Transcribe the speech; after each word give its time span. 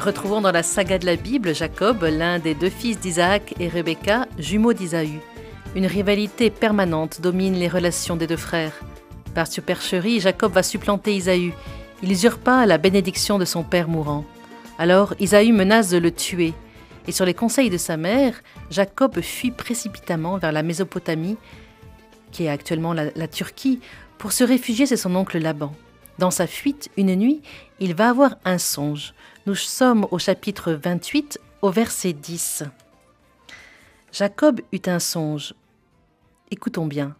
Retrouvons 0.00 0.40
dans 0.40 0.50
la 0.50 0.62
saga 0.62 0.98
de 0.98 1.04
la 1.04 1.16
Bible 1.16 1.54
Jacob, 1.54 2.02
l'un 2.04 2.38
des 2.38 2.54
deux 2.54 2.70
fils 2.70 2.98
d'Isaac 2.98 3.54
et 3.60 3.68
Rebecca, 3.68 4.26
jumeaux 4.38 4.72
d'Isaü. 4.72 5.20
Une 5.76 5.84
rivalité 5.84 6.48
permanente 6.48 7.20
domine 7.20 7.52
les 7.52 7.68
relations 7.68 8.16
des 8.16 8.26
deux 8.26 8.38
frères. 8.38 8.72
Par 9.34 9.46
supercherie, 9.46 10.18
Jacob 10.18 10.54
va 10.54 10.62
supplanter 10.62 11.14
Isaü. 11.14 11.52
Il 12.02 12.10
usurpa 12.10 12.64
la 12.64 12.78
bénédiction 12.78 13.38
de 13.38 13.44
son 13.44 13.62
père 13.62 13.88
mourant. 13.88 14.24
Alors 14.78 15.12
Isaü 15.20 15.52
menace 15.52 15.90
de 15.90 15.98
le 15.98 16.10
tuer. 16.10 16.54
Et 17.06 17.12
sur 17.12 17.26
les 17.26 17.34
conseils 17.34 17.68
de 17.68 17.76
sa 17.76 17.98
mère, 17.98 18.40
Jacob 18.70 19.20
fuit 19.20 19.50
précipitamment 19.50 20.38
vers 20.38 20.52
la 20.52 20.62
Mésopotamie, 20.62 21.36
qui 22.32 22.44
est 22.44 22.48
actuellement 22.48 22.94
la, 22.94 23.10
la 23.14 23.28
Turquie, 23.28 23.80
pour 24.16 24.32
se 24.32 24.44
réfugier 24.44 24.86
chez 24.86 24.96
son 24.96 25.14
oncle 25.14 25.38
Laban. 25.38 25.74
Dans 26.18 26.30
sa 26.30 26.46
fuite, 26.46 26.88
une 26.96 27.14
nuit, 27.16 27.42
il 27.80 27.94
va 27.94 28.08
avoir 28.08 28.36
un 28.46 28.56
songe. 28.56 29.12
Nous 29.46 29.54
sommes 29.54 30.06
au 30.10 30.18
chapitre 30.18 30.72
28, 30.72 31.40
au 31.62 31.70
verset 31.70 32.12
10. 32.12 32.64
Jacob 34.12 34.60
eut 34.70 34.82
un 34.84 34.98
songe. 34.98 35.54
Écoutons 36.50 36.86
bien. 36.86 37.16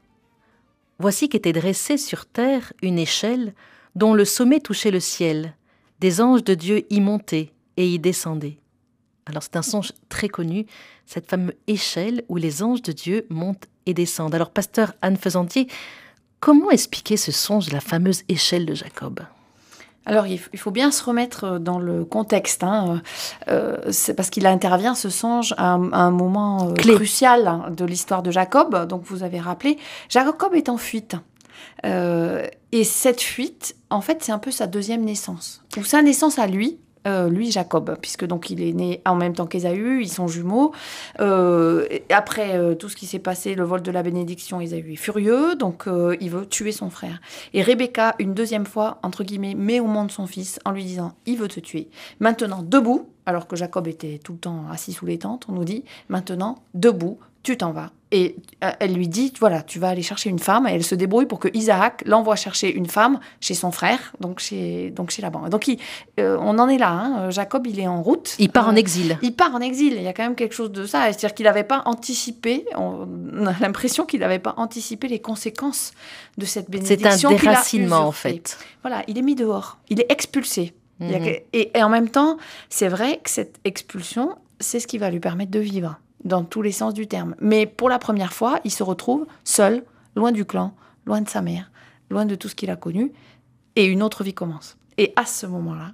Voici 0.99 1.31
qu'était 1.31 1.55
dressée 1.55 1.97
sur 1.97 2.27
terre 2.27 2.75
une 2.83 2.99
échelle 2.99 3.55
dont 3.95 4.13
le 4.13 4.27
sommet 4.27 4.61
touchait 4.61 4.91
le 4.91 5.01
ciel. 5.01 5.55
Des 6.01 6.21
anges 6.21 6.45
de 6.45 6.53
Dieu 6.53 6.85
y 6.91 7.01
montaient 7.01 7.55
et 7.79 7.89
y 7.89 7.99
descendaient. 7.99 8.59
Alors 9.25 9.43
c'est 9.43 9.57
un 9.57 9.63
songe 9.63 9.93
très 10.11 10.29
connu, 10.29 10.67
cette 11.07 11.27
fameuse 11.27 11.55
échelle 11.69 12.23
où 12.29 12.37
les 12.37 12.63
anges 12.63 12.83
de 12.83 12.93
Dieu 12.93 13.27
montent 13.31 13.69
et 13.87 13.95
descendent. 13.95 14.35
Alors 14.35 14.51
pasteur 14.51 14.93
Anne 15.01 15.17
Faisantier, 15.17 15.69
comment 16.39 16.71
expliquer 16.71 17.17
ce 17.17 17.33
songe, 17.33 17.73
la 17.73 17.81
fameuse 17.81 18.25
échelle 18.29 18.67
de 18.67 18.75
Jacob? 18.75 19.21
Alors, 20.11 20.27
il 20.27 20.39
faut 20.39 20.73
bien 20.73 20.91
se 20.91 21.05
remettre 21.05 21.45
euh, 21.45 21.59
dans 21.61 21.79
le 21.79 22.05
contexte. 22.05 22.65
Hein. 22.65 23.01
Euh, 23.47 23.77
c'est 23.93 24.13
parce 24.15 24.29
qu'il 24.29 24.45
intervient, 24.45 24.97
ce 24.97 25.09
songe, 25.09 25.55
à 25.57 25.75
un, 25.75 26.11
moment 26.11 26.71
euh, 26.71 26.75
crucial 26.75 27.73
de 27.77 27.85
l'histoire 27.85 28.25
de 28.25 28.33
Jacob. 28.33 28.89
Donc, 28.89 29.05
vous 29.05 29.23
avez 29.23 29.39
rappelé, 29.39 29.79
Jacob 30.09 30.57
est 30.57 30.69
en 30.69 30.79
fuite. 30.79 31.15
et 31.85 32.85
cette 32.85 33.21
fuite, 33.21 33.77
en 33.89 34.01
fait, 34.01 34.25
c'est 34.25 34.33
un 34.33 34.41
peu 34.41 34.51
sa 34.51 34.67
deuxième 34.67 35.05
naissance. 35.05 35.63
Ou 35.77 35.85
sa 35.85 36.03
naissance 36.03 36.41
à 36.41 36.49
lui, 36.49 36.81
euh, 37.07 37.29
lui, 37.31 37.51
Jacob, 37.51 37.97
puisque 38.01 38.27
donc 38.27 38.51
il 38.51 38.63
est 38.63 38.73
né 38.73 39.01
en 39.07 39.15
même 39.15 39.35
temps 39.35 39.47
qu'Ésaü, 39.47 40.03
ils 40.03 40.13
sont 40.13 40.29
jumeaux. 40.29 40.73
Euh, 41.21 41.87
après 42.11 42.57
euh, 42.57 42.75
tout 42.75 42.89
ce 42.89 42.97
qui 42.97 43.07
s'est 43.07 43.19
passé, 43.19 43.55
le 43.55 43.65
vol 43.65 43.83
de 43.83 43.91
la 43.91 44.03
bénédiction, 44.03 44.61
Ésaü 44.61 44.93
est 44.93 44.97
furieux, 44.97 45.55
donc 45.55 45.85
il 46.21 46.31
veut 46.31 46.47
tuer 46.47 46.73
son 46.73 46.91
frère. 46.91 47.21
Et 47.55 47.63
Rebecca, 47.63 48.15
une 48.19 48.35
deuxième 48.35 48.67
fois, 48.67 48.99
entre 49.03 49.25
guillemets, 49.25 49.55
met 49.55 49.81
au 49.81 49.87
monde 49.87 50.11
son 50.11 50.27
fils 50.27 50.59
en 50.65 50.73
lui 50.73 50.85
disant 50.85 51.15
Il 51.27 51.39
veut 51.39 51.49
te 51.49 51.61
tuer. 51.61 51.89
Maintenant, 52.21 52.63
debout, 52.63 53.09
alors 53.27 53.47
que 53.47 53.57
Jacob 53.57 53.87
était 53.87 54.19
tout 54.19 54.33
le 54.33 54.39
temps 54.39 54.65
assis 54.71 54.93
sous 54.93 55.07
les 55.07 55.19
tentes, 55.19 55.47
on 55.49 55.53
nous 55.53 55.65
dit 55.65 55.85
Maintenant, 56.09 56.59
debout, 56.75 57.19
tu 57.43 57.57
t'en 57.57 57.73
vas. 57.73 57.91
Et 58.13 58.37
euh, 58.65 58.71
elle 58.81 58.95
lui 58.95 59.09
dit, 59.09 59.33
voilà, 59.39 59.63
tu 59.63 59.79
vas 59.79 59.89
aller 59.89 60.03
chercher 60.03 60.31
une 60.31 60.41
femme. 60.41 60.67
Et 60.67 60.73
elle 60.73 60.85
se 60.85 60.95
débrouille 60.95 61.27
pour 61.27 61.39
que 61.39 61.49
Isaac 61.55 62.03
l'envoie 62.07 62.37
chercher 62.37 62.75
une 62.75 62.87
femme 62.87 63.21
chez 63.41 63.55
son 63.55 63.71
frère, 63.71 64.13
donc 64.19 64.41
chez, 64.41 64.91
donc 64.91 65.11
chez 65.11 65.23
Laban. 65.23 65.49
Donc 65.49 65.71
euh, 66.19 66.37
on 66.41 66.59
en 66.59 66.69
est 66.69 66.79
là. 66.79 66.91
Hein. 66.91 67.31
Jacob, 67.31 67.67
il 67.67 67.79
est 67.79 67.87
en 67.87 68.03
route. 68.03 68.35
Il 68.39 68.51
part 68.51 68.69
en 68.69 68.73
euh, 68.73 68.77
exil. 68.77 69.17
Il 69.23 69.35
part 69.35 69.55
en 69.55 69.61
exil. 69.61 69.95
Il 69.97 70.03
y 70.03 70.09
a 70.09 70.13
quand 70.13 70.25
même 70.25 70.35
quelque 70.35 70.55
chose 70.55 70.73
de 70.73 70.87
ça. 70.87 71.05
C'est-à-dire 71.05 71.35
qu'il 71.35 71.45
n'avait 71.45 71.65
pas 71.65 71.83
anticipé, 71.87 72.67
on 72.77 73.47
a 73.47 73.55
l'impression 73.61 74.07
qu'il 74.07 74.21
n'avait 74.21 74.41
pas 74.41 74.55
anticipé 74.57 75.07
les 75.07 75.21
conséquences 75.21 75.93
de 76.37 76.47
cette 76.47 76.69
bénédiction. 76.69 77.31
C'est 77.31 77.37
un 77.37 77.39
déracinement, 77.39 78.01
en 78.01 78.13
fait. 78.13 78.59
Voilà, 78.83 79.05
il 79.07 79.19
est 79.19 79.23
mis 79.23 79.37
dehors. 79.37 79.79
Il 79.89 80.01
est 80.01 80.11
expulsé. 80.11 80.75
Mhm. 80.99 81.25
et 81.55 81.71
en 81.83 81.89
même 81.89 82.11
temps, 82.11 82.37
c'est 82.69 82.89
vrai 82.89 83.21
que 83.25 83.31
cette 83.31 83.59
expulsion, 83.65 84.37
c'est 84.59 84.81
ce 84.81 84.87
qui 84.87 84.99
va 84.99 85.11
lui 85.11 85.19
permettre 85.19 85.51
de 85.51 85.59
vivre 85.59 85.99
dans 86.25 86.45
tous 86.45 86.63
les 86.63 86.73
sens 86.73 86.95
du 86.95 87.07
terme. 87.07 87.35
Mais 87.41 87.67
pour 87.67 87.89
la 87.89 87.99
première 87.99 88.33
fois, 88.33 88.61
il 88.65 88.71
se 88.71 88.83
retrouve 88.83 89.27
seul, 89.45 89.85
loin 90.17 90.33
du 90.33 90.45
clan, 90.45 90.75
loin 91.07 91.21
de 91.21 91.29
sa 91.29 91.43
mère, 91.43 91.71
loin 92.11 92.27
de 92.27 92.35
tout 92.35 92.49
ce 92.49 92.55
qu'il 92.55 92.71
a 92.71 92.77
connu, 92.77 93.13
et 93.77 93.87
une 93.87 94.03
autre 94.03 94.25
vie 94.25 94.35
commence. 94.35 94.77
Et 94.99 95.13
à 95.17 95.25
ce 95.25 95.47
moment-là, 95.47 95.93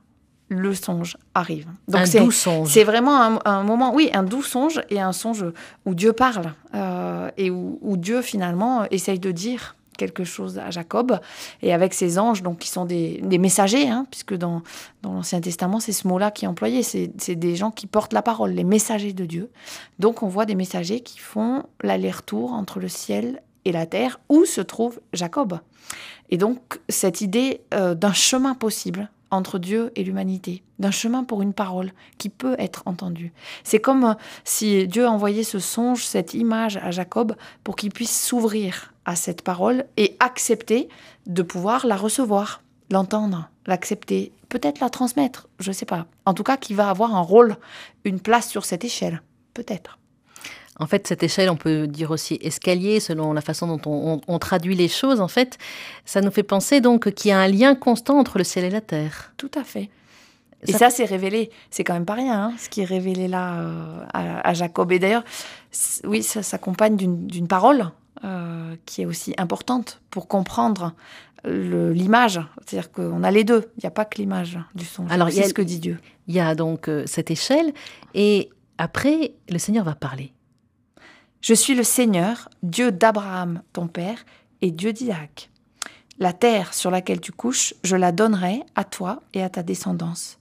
le 0.49 0.75
songe 0.75 1.17
arrive. 1.35 1.67
Donc 1.89 2.03
un 2.03 2.25
doux 2.25 2.31
songe. 2.31 2.69
C'est 2.69 2.85
vraiment 2.85 3.41
un, 3.45 3.63
moment, 3.63 3.95
oui, 3.95 4.11
un 4.13 4.23
doux 4.23 4.43
songe 4.43 4.81
et 4.91 5.01
un 5.01 5.13
songe 5.13 5.45
où 5.85 5.95
Dieu 5.95 6.13
parle 6.13 6.53
euh, 6.75 7.31
et 7.37 7.51
où, 7.51 7.97
Dieu 7.97 8.23
finalement 8.23 8.85
essaye 8.91 9.19
de 9.19 9.31
dire 9.33 9.76
quelque 9.97 10.25
chose 10.25 10.59
à 10.59 10.71
Jacob 10.71 11.19
et 11.63 11.73
avec 11.73 11.95
ses 11.95 12.19
anges, 12.19 12.43
donc 12.43 12.59
qui 12.59 12.69
sont 12.69 12.85
des, 12.85 13.21
messagers, 13.39 13.89
hein, 13.89 14.07
puisque 14.11 14.35
dans, 14.35 14.63
dans 15.03 15.13
l'Ancien 15.13 15.41
Testament, 15.41 15.81
c'est 15.81 15.93
ce 15.93 16.07
mot-là 16.09 16.31
qui 16.31 16.45
est 16.45 16.49
employé, 16.49 16.83
c'est 16.83 17.35
des 17.35 17.57
gens 17.57 17.71
qui 17.71 17.87
portent 17.87 18.13
la 18.13 18.23
parole, 18.23 18.53
les 18.53 18.65
messagers 18.65 19.13
de 19.13 19.25
Dieu. 19.25 19.51
Donc 19.99 20.23
on 20.23 20.29
voit 20.29 20.47
des 20.47 20.55
messagers 20.55 21.01
qui 21.01 21.19
font 21.19 21.65
l'aller-retour 21.83 22.53
entre 22.53 22.81
le 22.81 22.89
ciel 22.89 23.43
et 23.65 23.73
la 23.73 23.87
terre, 23.87 24.21
où 24.29 24.45
se 24.45 24.61
trouve 24.61 25.01
Jacob. 25.13 25.59
Et 26.31 26.39
donc 26.39 26.81
cette 26.89 27.21
idée 27.21 27.61
euh, 27.75 27.95
d'un 27.95 28.13
chemin 28.13 28.55
possible 28.55 29.11
entre 29.31 29.59
Dieu 29.59 29.93
et 29.97 30.05
l'humanité, 30.05 30.63
d'un 30.79 30.91
chemin 30.91 31.25
pour 31.25 31.43
une 31.43 31.53
parole 31.53 31.93
qui 32.19 32.29
peut 32.29 32.57
être 32.59 32.83
entendue. 32.87 33.33
C'est 33.65 33.81
comme 33.81 34.05
euh, 34.05 34.15
si 34.45 34.87
Dieu 34.87 35.07
envoyait 35.07 35.43
ce 35.43 35.59
songe, 35.59 36.05
cette 36.05 36.35
image 36.35 36.77
à 36.79 36.91
Jacob 36.91 37.35
pour 37.65 37.77
qu'il 37.77 37.91
puisse 37.91 38.19
s'ouvrir 38.19 38.93
à 39.07 39.17
cette 39.17 39.43
parole 39.43 39.87
et 39.97 40.17
accepter 40.21 40.89
de 41.27 41.43
pouvoir 41.43 41.87
la 41.87 41.97
recevoir, 41.97 42.63
l'entendre, 42.91 43.49
l'accepter, 43.67 44.33
peut-être 44.49 44.81
la 44.81 44.91
transmettre, 44.91 45.49
je 45.61 45.71
ne 45.71 45.73
sais 45.75 45.87
pas. 45.87 46.07
En 46.27 46.35
tout 46.35 46.43
cas, 46.43 46.57
qui 46.57 46.75
va 46.75 46.91
avoir 46.91 47.15
un 47.15 47.21
rôle, 47.21 47.57
une 48.05 48.21
place 48.21 48.49
sur 48.49 48.65
cette 48.65 48.85
échelle, 48.85 49.23
peut-être. 49.55 49.99
En 50.79 50.87
fait, 50.87 51.07
cette 51.07 51.23
échelle, 51.23 51.49
on 51.49 51.57
peut 51.57 51.87
dire 51.87 52.11
aussi 52.11 52.39
escalier, 52.43 53.01
selon 53.01 53.33
la 53.33 53.41
façon 53.41 53.79
dont 53.79 54.21
on, 54.27 54.39
traduit 54.39 54.75
les 54.75 54.89
choses. 54.89 55.23
En 55.23 55.29
fait, 55.29 55.57
ça 56.05 56.21
nous 56.21 56.31
fait 56.31 56.43
penser 56.43 56.83
donc 56.83 57.11
qu'il 57.13 57.31
y 57.31 57.33
a 57.33 57.39
un 57.39 57.49
lien 57.49 57.75
constant 57.75 58.19
entre 58.19 58.37
le 58.37 58.45
ciel 58.45 58.67
et 58.67 58.71
la 58.71 58.83
terre. 58.83 59.33
Tout 59.39 59.51
à 59.55 59.65
fait. 59.65 59.89
Et 60.67 60.73
ça, 60.73 60.91
c'est 60.91 61.07
révélé. 61.07 61.51
C'est 61.71 61.83
quand 61.83 61.95
même 61.95 62.05
pas 62.05 62.15
rien, 62.15 62.49
hein, 62.49 62.55
ce 62.59 62.69
qui 62.69 62.83
est 62.83 62.87
révélé 62.87 63.27
là 63.27 63.61
euh, 63.61 64.05
à, 64.13 64.53
Jacob. 64.53 64.93
Et 64.93 64.99
d'ailleurs, 64.99 65.25
oui, 66.05 66.23
ça 66.23 66.43
s'accompagne 66.43 66.97
d'une 66.97 67.49
parole 67.49 67.91
euh, 68.25 68.77
qui 68.87 69.03
est 69.03 69.07
aussi 69.07 69.35
importante 69.39 70.01
pour 70.11 70.29
comprendre 70.29 70.95
l'image. 71.45 72.41
C'est-à-dire 72.59 72.91
qu'on 72.91 73.23
a 73.23 73.31
les 73.31 73.45
deux. 73.45 73.71
Il 73.77 73.81
n'y 73.85 73.87
a 73.87 73.91
pas 73.93 74.05
que 74.05 74.19
l'image 74.19 74.59
du 74.75 74.85
son. 74.85 75.07
Alors, 75.09 75.31
c'est 75.31 75.49
ce 75.49 75.55
que 75.55 75.63
dit 75.63 75.79
Dieu. 75.79 75.99
Il 76.27 76.35
y 76.35 76.41
a 76.41 76.55
donc 76.55 76.89
euh, 76.89 77.05
cette 77.07 77.31
échelle. 77.31 77.73
Et 78.15 78.51
après, 78.79 79.35
le 79.49 79.59
Seigneur 79.59 79.85
va 79.85 79.95
parler. 79.95 80.33
Je 81.41 81.55
suis 81.55 81.75
le 81.75 81.85
Seigneur, 81.85 82.49
Dieu 82.63 82.91
d'Abraham, 82.91 83.63
ton 83.73 83.87
père, 83.87 84.25
et 84.61 84.71
Dieu 84.71 84.93
d'Isaac. 84.93 85.51
La 86.19 86.33
terre 86.33 86.75
sur 86.75 86.91
laquelle 86.91 87.21
tu 87.21 87.31
couches, 87.31 87.75
je 87.85 87.95
la 87.95 88.11
donnerai 88.11 88.63
à 88.75 88.85
toi 88.85 89.23
et 89.35 89.43
à 89.43 89.51
ta 89.51 89.63
descendance. 89.63 90.39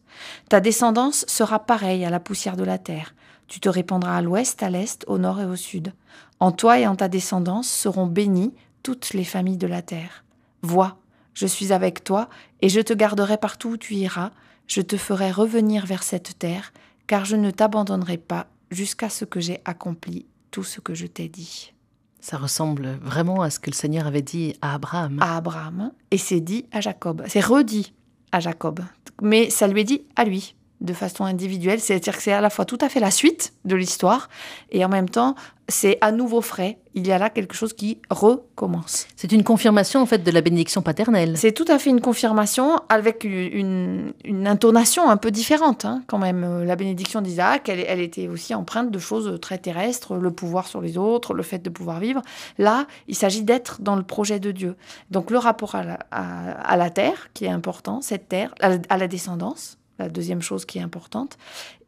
Ta 0.49 0.61
descendance 0.61 1.25
sera 1.27 1.59
pareille 1.59 2.05
à 2.05 2.09
la 2.09 2.19
poussière 2.19 2.55
de 2.55 2.63
la 2.63 2.77
terre. 2.77 3.13
Tu 3.47 3.59
te 3.59 3.69
répandras 3.69 4.17
à 4.17 4.22
l'ouest, 4.22 4.63
à 4.63 4.69
l'est, 4.69 5.03
au 5.07 5.17
nord 5.17 5.39
et 5.39 5.45
au 5.45 5.56
sud. 5.56 5.94
En 6.39 6.51
toi 6.51 6.79
et 6.79 6.88
en 6.88 6.95
ta 6.95 7.07
descendance 7.07 7.69
seront 7.69 8.07
bénies 8.07 8.53
toutes 8.83 9.13
les 9.13 9.23
familles 9.23 9.57
de 9.57 9.67
la 9.67 9.81
terre. 9.81 10.23
Vois, 10.61 10.97
je 11.33 11.45
suis 11.45 11.73
avec 11.73 12.03
toi, 12.03 12.29
et 12.61 12.69
je 12.69 12.79
te 12.79 12.94
garderai 12.94 13.38
partout 13.38 13.69
où 13.69 13.78
tu 13.78 13.94
iras, 13.95 14.31
je 14.67 14.81
te 14.81 14.97
ferai 14.97 15.31
revenir 15.31 15.85
vers 15.85 16.03
cette 16.03 16.39
terre, 16.39 16.73
car 17.07 17.25
je 17.25 17.35
ne 17.35 17.51
t'abandonnerai 17.51 18.17
pas 18.17 18.47
jusqu'à 18.72 19.09
ce 19.09 19.25
que 19.25 19.39
j'ai 19.39 19.61
accompli 19.66 20.25
tout 20.50 20.64
ce 20.64 20.79
que 20.79 20.93
je 20.93 21.05
t'ai 21.05 21.28
dit. 21.28 21.73
Ça 22.19 22.37
ressemble 22.37 22.97
vraiment 23.02 23.41
à 23.41 23.52
ce 23.52 23.59
que 23.59 23.69
le 23.69 23.75
Seigneur 23.75 24.08
avait 24.08 24.23
dit 24.23 24.55
à 24.61 24.73
Abraham. 24.73 25.19
À 25.22 25.37
Abraham, 25.37 25.91
et 26.09 26.17
c'est 26.17 26.40
dit 26.40 26.66
à 26.72 26.81
Jacob. 26.81 27.23
C'est 27.28 27.43
redit 27.43 27.93
à 28.31 28.40
Jacob, 28.40 28.79
mais 29.22 29.49
ça 29.49 29.67
lui 29.67 29.81
est 29.81 29.85
dit 29.85 30.02
à 30.16 30.23
lui 30.23 30.54
de 30.81 30.93
façon 30.93 31.25
individuelle. 31.25 31.79
C'est-à-dire 31.79 32.16
que 32.16 32.23
c'est 32.23 32.33
à 32.33 32.41
la 32.41 32.49
fois 32.49 32.66
tout 32.66 32.77
à 32.81 32.89
fait 32.89 32.99
la 32.99 33.11
suite 33.11 33.53
de 33.66 33.75
l'histoire 33.75 34.29
et 34.72 34.83
en 34.83 34.89
même 34.89 35.09
temps, 35.09 35.35
c'est 35.67 35.97
à 36.01 36.11
nouveau 36.11 36.41
frais. 36.41 36.77
Il 36.93 37.07
y 37.07 37.11
a 37.11 37.17
là 37.17 37.29
quelque 37.29 37.55
chose 37.55 37.73
qui 37.73 37.97
recommence. 38.09 39.07
C'est 39.16 39.31
une 39.31 39.43
confirmation 39.43 40.01
en 40.01 40.05
fait 40.05 40.19
de 40.19 40.31
la 40.31 40.41
bénédiction 40.41 40.81
paternelle. 40.81 41.37
C'est 41.37 41.51
tout 41.51 41.66
à 41.67 41.79
fait 41.79 41.89
une 41.89 42.01
confirmation 42.01 42.79
avec 42.87 43.23
une, 43.23 44.13
intonation 44.45 45.09
un 45.09 45.17
peu 45.17 45.31
différente 45.31 45.85
hein, 45.85 46.03
quand 46.07 46.19
même. 46.19 46.63
La 46.63 46.75
bénédiction 46.75 47.21
d'Isaac, 47.21 47.67
elle, 47.67 47.99
était 47.99 48.28
aussi 48.28 48.53
empreinte 48.53 48.91
de 48.91 48.99
choses 48.99 49.39
très 49.41 49.57
terrestres, 49.57 50.16
le 50.16 50.31
pouvoir 50.31 50.67
sur 50.67 50.81
les 50.81 50.97
autres, 50.97 51.33
le 51.33 51.43
fait 51.43 51.59
de 51.59 51.69
pouvoir 51.69 51.99
vivre. 51.99 52.21
Là, 52.57 52.85
il 53.07 53.16
s'agit 53.16 53.43
d'être 53.43 53.81
dans 53.81 53.95
le 53.95 54.03
projet 54.03 54.39
de 54.39 54.51
Dieu. 54.51 54.75
Donc 55.09 55.31
le 55.31 55.37
rapport 55.37 55.75
à 55.75 56.78
la, 56.78 56.89
terre 56.91 57.29
qui 57.33 57.45
est 57.45 57.49
important, 57.49 58.01
cette 58.01 58.29
terre, 58.29 58.53
à 58.61 58.97
la 58.97 59.07
descendance 59.07 59.79
la 59.99 60.09
deuxième 60.09 60.41
chose 60.41 60.65
qui 60.65 60.79
est 60.79 60.81
importante. 60.81 61.37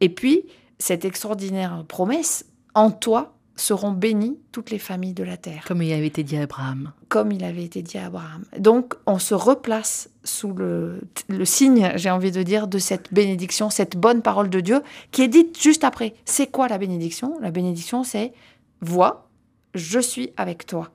Et 0.00 0.08
puis, 0.08 0.44
cette 0.78 1.04
extraordinaire 1.04 1.84
promesse, 1.86 2.46
en 2.74 2.90
toi 2.90 3.34
seront 3.56 3.90
bénies 3.90 4.38
toutes 4.52 4.70
les 4.70 4.78
familles 4.78 5.14
de 5.14 5.24
la 5.24 5.36
terre. 5.36 5.64
Comme 5.66 5.82
il 5.82 5.92
avait 5.92 6.06
été 6.06 6.22
dit 6.22 6.36
à 6.36 6.42
Abraham. 6.42 6.92
Comme 7.08 7.32
il 7.32 7.42
avait 7.42 7.64
été 7.64 7.82
dit 7.82 7.98
à 7.98 8.06
Abraham. 8.06 8.44
Donc, 8.58 8.94
on 9.06 9.18
se 9.18 9.34
replace 9.34 10.10
sous 10.22 10.52
le, 10.52 11.00
le 11.28 11.44
signe, 11.44 11.90
j'ai 11.96 12.10
envie 12.10 12.30
de 12.30 12.42
dire, 12.42 12.68
de 12.68 12.78
cette 12.78 13.12
bénédiction, 13.12 13.68
cette 13.68 13.96
bonne 13.96 14.22
parole 14.22 14.48
de 14.48 14.60
Dieu 14.60 14.82
qui 15.10 15.22
est 15.22 15.28
dite 15.28 15.60
juste 15.60 15.82
après. 15.82 16.14
C'est 16.24 16.46
quoi 16.46 16.68
la 16.68 16.78
bénédiction? 16.78 17.36
La 17.40 17.50
bénédiction, 17.50 18.04
c'est 18.04 18.32
vois, 18.80 19.28
je 19.74 19.98
suis 19.98 20.30
avec 20.36 20.64
toi. 20.66 20.90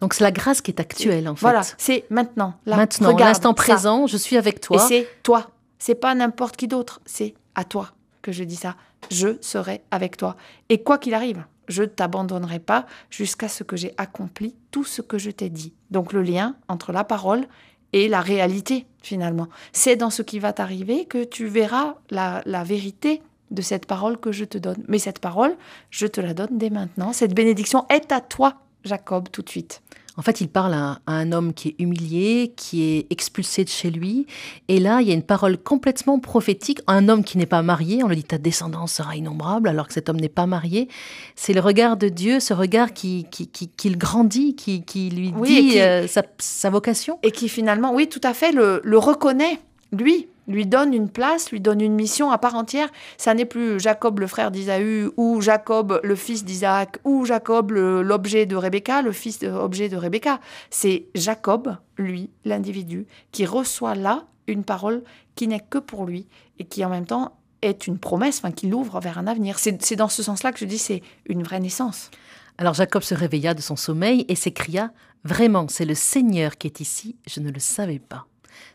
Donc 0.00 0.14
c'est 0.14 0.24
la 0.24 0.32
grâce 0.32 0.60
qui 0.60 0.70
est 0.70 0.80
actuelle 0.80 1.28
en 1.28 1.34
fait. 1.34 1.40
Voilà, 1.40 1.62
c'est 1.78 2.04
maintenant. 2.10 2.54
Là, 2.66 2.76
maintenant, 2.76 3.16
l'instant 3.16 3.54
présent, 3.54 4.06
je 4.06 4.16
suis 4.16 4.36
avec 4.36 4.60
toi. 4.60 4.76
Et 4.76 4.80
c'est 4.80 5.08
toi. 5.22 5.50
C'est 5.78 5.94
pas 5.94 6.14
n'importe 6.14 6.56
qui 6.56 6.68
d'autre, 6.68 7.00
c'est 7.04 7.34
à 7.54 7.64
toi 7.64 7.92
que 8.22 8.32
je 8.32 8.44
dis 8.44 8.56
ça. 8.56 8.76
Je 9.10 9.36
serai 9.40 9.82
avec 9.90 10.16
toi. 10.16 10.36
Et 10.68 10.82
quoi 10.82 10.98
qu'il 10.98 11.14
arrive, 11.14 11.44
je 11.68 11.82
ne 11.82 11.88
t'abandonnerai 11.88 12.58
pas 12.58 12.86
jusqu'à 13.10 13.48
ce 13.48 13.62
que 13.62 13.76
j'ai 13.76 13.94
accompli 13.96 14.56
tout 14.70 14.84
ce 14.84 15.02
que 15.02 15.18
je 15.18 15.30
t'ai 15.30 15.50
dit. 15.50 15.74
Donc 15.90 16.12
le 16.12 16.22
lien 16.22 16.56
entre 16.68 16.92
la 16.92 17.04
parole 17.04 17.46
et 17.92 18.08
la 18.08 18.20
réalité, 18.20 18.86
finalement. 19.02 19.48
C'est 19.72 19.96
dans 19.96 20.10
ce 20.10 20.22
qui 20.22 20.38
va 20.38 20.52
t'arriver 20.52 21.04
que 21.04 21.22
tu 21.22 21.46
verras 21.46 21.94
la, 22.10 22.42
la 22.44 22.64
vérité 22.64 23.22
de 23.50 23.62
cette 23.62 23.86
parole 23.86 24.18
que 24.18 24.32
je 24.32 24.44
te 24.44 24.58
donne. 24.58 24.82
Mais 24.88 24.98
cette 24.98 25.20
parole, 25.20 25.56
je 25.90 26.06
te 26.06 26.20
la 26.20 26.34
donne 26.34 26.58
dès 26.58 26.70
maintenant. 26.70 27.12
Cette 27.12 27.34
bénédiction 27.34 27.86
est 27.88 28.10
à 28.10 28.20
toi, 28.20 28.56
Jacob, 28.84 29.28
tout 29.30 29.42
de 29.42 29.48
suite. 29.48 29.82
En 30.16 30.22
fait, 30.22 30.40
il 30.40 30.48
parle 30.48 30.74
à, 30.74 31.00
un 31.06 31.32
homme 31.32 31.52
qui 31.54 31.70
est 31.70 31.74
humilié, 31.80 32.52
qui 32.56 32.84
est 32.84 33.06
expulsé 33.10 33.64
de 33.64 33.68
chez 33.68 33.90
lui. 33.90 34.26
Et 34.68 34.78
là, 34.78 35.00
il 35.00 35.08
y 35.08 35.10
a 35.10 35.14
une 35.14 35.24
parole 35.24 35.58
complètement 35.58 36.20
prophétique. 36.20 36.80
Un 36.86 37.08
homme 37.08 37.24
qui 37.24 37.36
n'est 37.36 37.46
pas 37.46 37.62
marié, 37.62 38.04
on 38.04 38.08
lui 38.08 38.16
dit 38.16 38.24
ta 38.24 38.38
descendance 38.38 38.92
sera 38.92 39.16
innombrable, 39.16 39.68
alors 39.68 39.88
que 39.88 39.92
cet 39.92 40.08
homme 40.08 40.20
n'est 40.20 40.28
pas 40.28 40.46
marié. 40.46 40.88
C'est 41.34 41.52
le 41.52 41.60
regard 41.60 41.96
de 41.96 42.08
Dieu, 42.08 42.38
ce 42.38 42.54
regard 42.54 42.92
qui, 42.92 43.26
qui, 43.30 43.48
qui, 43.48 43.90
le 43.90 43.96
grandit, 43.96 44.54
qui, 44.54 44.84
qui 44.84 45.10
lui 45.10 45.32
dit 45.32 45.80
euh, 45.80 46.06
sa, 46.38 46.70
vocation. 46.70 47.18
Et 47.24 47.32
qui 47.32 47.48
finalement, 47.48 47.92
oui, 47.92 48.08
tout 48.08 48.20
à 48.22 48.34
fait, 48.34 48.52
le, 48.52 48.80
le 48.84 48.98
reconnaît, 48.98 49.58
lui, 49.90 50.28
lui 50.46 50.66
donne 50.66 50.92
une 50.92 51.08
place, 51.08 51.50
lui 51.50 51.60
donne 51.60 51.80
une 51.80 51.94
mission 51.94 52.30
à 52.30 52.38
part 52.38 52.54
entière. 52.54 52.88
Ça 53.16 53.34
n'est 53.34 53.44
plus 53.44 53.80
Jacob 53.80 54.20
le 54.20 54.26
frère 54.26 54.50
d'Isaü 54.50 55.10
ou 55.16 55.40
Jacob 55.40 56.00
le 56.02 56.16
fils 56.16 56.44
d'Isaac 56.44 56.98
ou 57.04 57.24
Jacob 57.24 57.70
l'objet 57.72 58.46
de 58.46 58.56
Rebecca, 58.56 59.02
le 59.02 59.12
fils 59.12 59.38
de, 59.38 59.48
objet 59.48 59.88
de 59.88 59.96
Rebecca. 59.96 60.40
C'est 60.70 61.06
Jacob, 61.14 61.76
lui, 61.96 62.30
l'individu, 62.44 63.06
qui 63.32 63.46
reçoit 63.46 63.94
là 63.94 64.24
une 64.46 64.64
parole 64.64 65.02
qui 65.34 65.48
n'est 65.48 65.60
que 65.60 65.78
pour 65.78 66.04
lui 66.04 66.26
et 66.58 66.64
qui 66.64 66.84
en 66.84 66.90
même 66.90 67.06
temps 67.06 67.36
est 67.62 67.86
une 67.86 67.98
promesse, 67.98 68.38
enfin 68.38 68.52
qui 68.52 68.68
l'ouvre 68.68 69.00
vers 69.00 69.18
un 69.18 69.26
avenir. 69.26 69.58
C'est 69.58 69.96
dans 69.96 70.08
ce 70.08 70.22
sens-là 70.22 70.52
que 70.52 70.58
je 70.58 70.66
dis 70.66 70.78
c'est 70.78 71.02
une 71.26 71.42
vraie 71.42 71.60
naissance. 71.60 72.10
Alors 72.58 72.74
Jacob 72.74 73.02
se 73.02 73.14
réveilla 73.14 73.54
de 73.54 73.60
son 73.60 73.76
sommeil 73.76 74.24
et 74.28 74.34
s'écria 74.34 74.92
Vraiment, 75.24 75.66
c'est 75.68 75.86
le 75.86 75.94
Seigneur 75.94 76.58
qui 76.58 76.66
est 76.66 76.80
ici, 76.80 77.16
je 77.26 77.40
ne 77.40 77.50
le 77.50 77.58
savais 77.58 77.98
pas. 77.98 78.26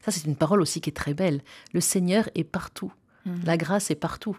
Ça, 0.03 0.11
c'est 0.11 0.25
une 0.25 0.35
parole 0.35 0.61
aussi 0.61 0.81
qui 0.81 0.89
est 0.89 0.93
très 0.93 1.13
belle. 1.13 1.41
Le 1.73 1.81
Seigneur 1.81 2.29
est 2.35 2.43
partout. 2.43 2.91
Mhm. 3.25 3.41
La 3.45 3.57
grâce 3.57 3.91
est 3.91 3.95
partout. 3.95 4.37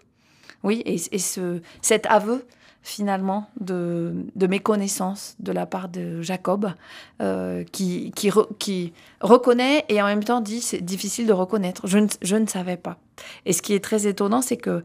Oui, 0.63 0.83
et, 0.85 0.97
ce, 0.97 1.61
cet 1.81 2.05
aveu, 2.05 2.45
finalement, 2.83 3.49
de, 3.59 4.13
de, 4.35 4.47
méconnaissance 4.47 5.35
de 5.39 5.51
la 5.51 5.65
part 5.65 5.89
de 5.89 6.21
Jacob, 6.21 6.71
euh, 7.21 7.63
qui, 7.71 8.11
qui, 8.15 8.31
qui, 8.59 8.93
reconnaît 9.21 9.85
et 9.89 10.01
en 10.01 10.05
même 10.05 10.23
temps 10.23 10.41
dit 10.41 10.61
c'est 10.61 10.81
difficile 10.81 11.27
de 11.27 11.33
reconnaître. 11.33 11.87
Je 11.87 11.99
ne, 11.99 12.07
je 12.21 12.35
ne 12.35 12.47
savais 12.47 12.77
pas. 12.77 12.97
Et 13.45 13.53
ce 13.53 13.61
qui 13.61 13.73
est 13.73 13.83
très 13.83 14.07
étonnant, 14.07 14.41
c'est 14.41 14.57
que 14.57 14.83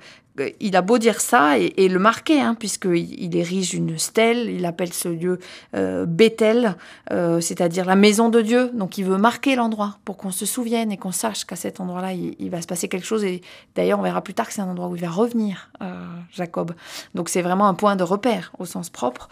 il 0.60 0.76
a 0.76 0.82
beau 0.82 0.98
dire 0.98 1.20
ça 1.20 1.58
et, 1.58 1.88
le 1.88 1.98
marquer, 1.98 2.40
hein, 2.40 2.54
puisqu'il 2.54 3.36
érige 3.36 3.74
une 3.74 3.98
stèle, 3.98 4.50
il 4.50 4.64
appelle 4.66 4.92
ce 4.92 5.08
lieu 5.08 5.38
euh, 5.74 6.04
Bethel, 6.06 6.76
euh, 7.12 7.40
c'est-à-dire 7.40 7.84
la 7.84 7.96
maison 7.96 8.28
de 8.28 8.40
Dieu. 8.40 8.70
Donc 8.74 8.98
il 8.98 9.04
veut 9.04 9.18
marquer 9.18 9.56
l'endroit 9.56 9.98
pour 10.04 10.16
qu'on 10.16 10.30
se 10.30 10.46
souvienne 10.46 10.92
et 10.92 10.96
qu'on 10.96 11.12
sache 11.12 11.44
qu'à 11.44 11.56
cet 11.56 11.80
endroit-là, 11.80 12.12
il, 12.12 12.50
va 12.50 12.60
se 12.60 12.66
passer 12.66 12.88
quelque 12.88 13.06
chose. 13.06 13.24
Et 13.24 13.40
d'ailleurs, 13.74 13.98
on 13.98 14.02
verra 14.02 14.22
plus 14.22 14.34
tard 14.34 14.46
que 14.46 14.52
c'est 14.52 14.60
un 14.60 14.68
endroit 14.68 14.88
où 14.88 14.96
il 14.96 15.02
va 15.02 15.10
revenir, 15.10 15.70
euh, 15.82 15.94
Jacob. 16.32 16.72
Donc 17.14 17.28
c'est 17.28 17.42
vraiment 17.42 17.68
un 17.68 17.74
point 17.74 17.96
de 17.96 18.02
repère 18.02 18.52
au 18.58 18.64
sens 18.64 18.90
propre. 18.90 19.28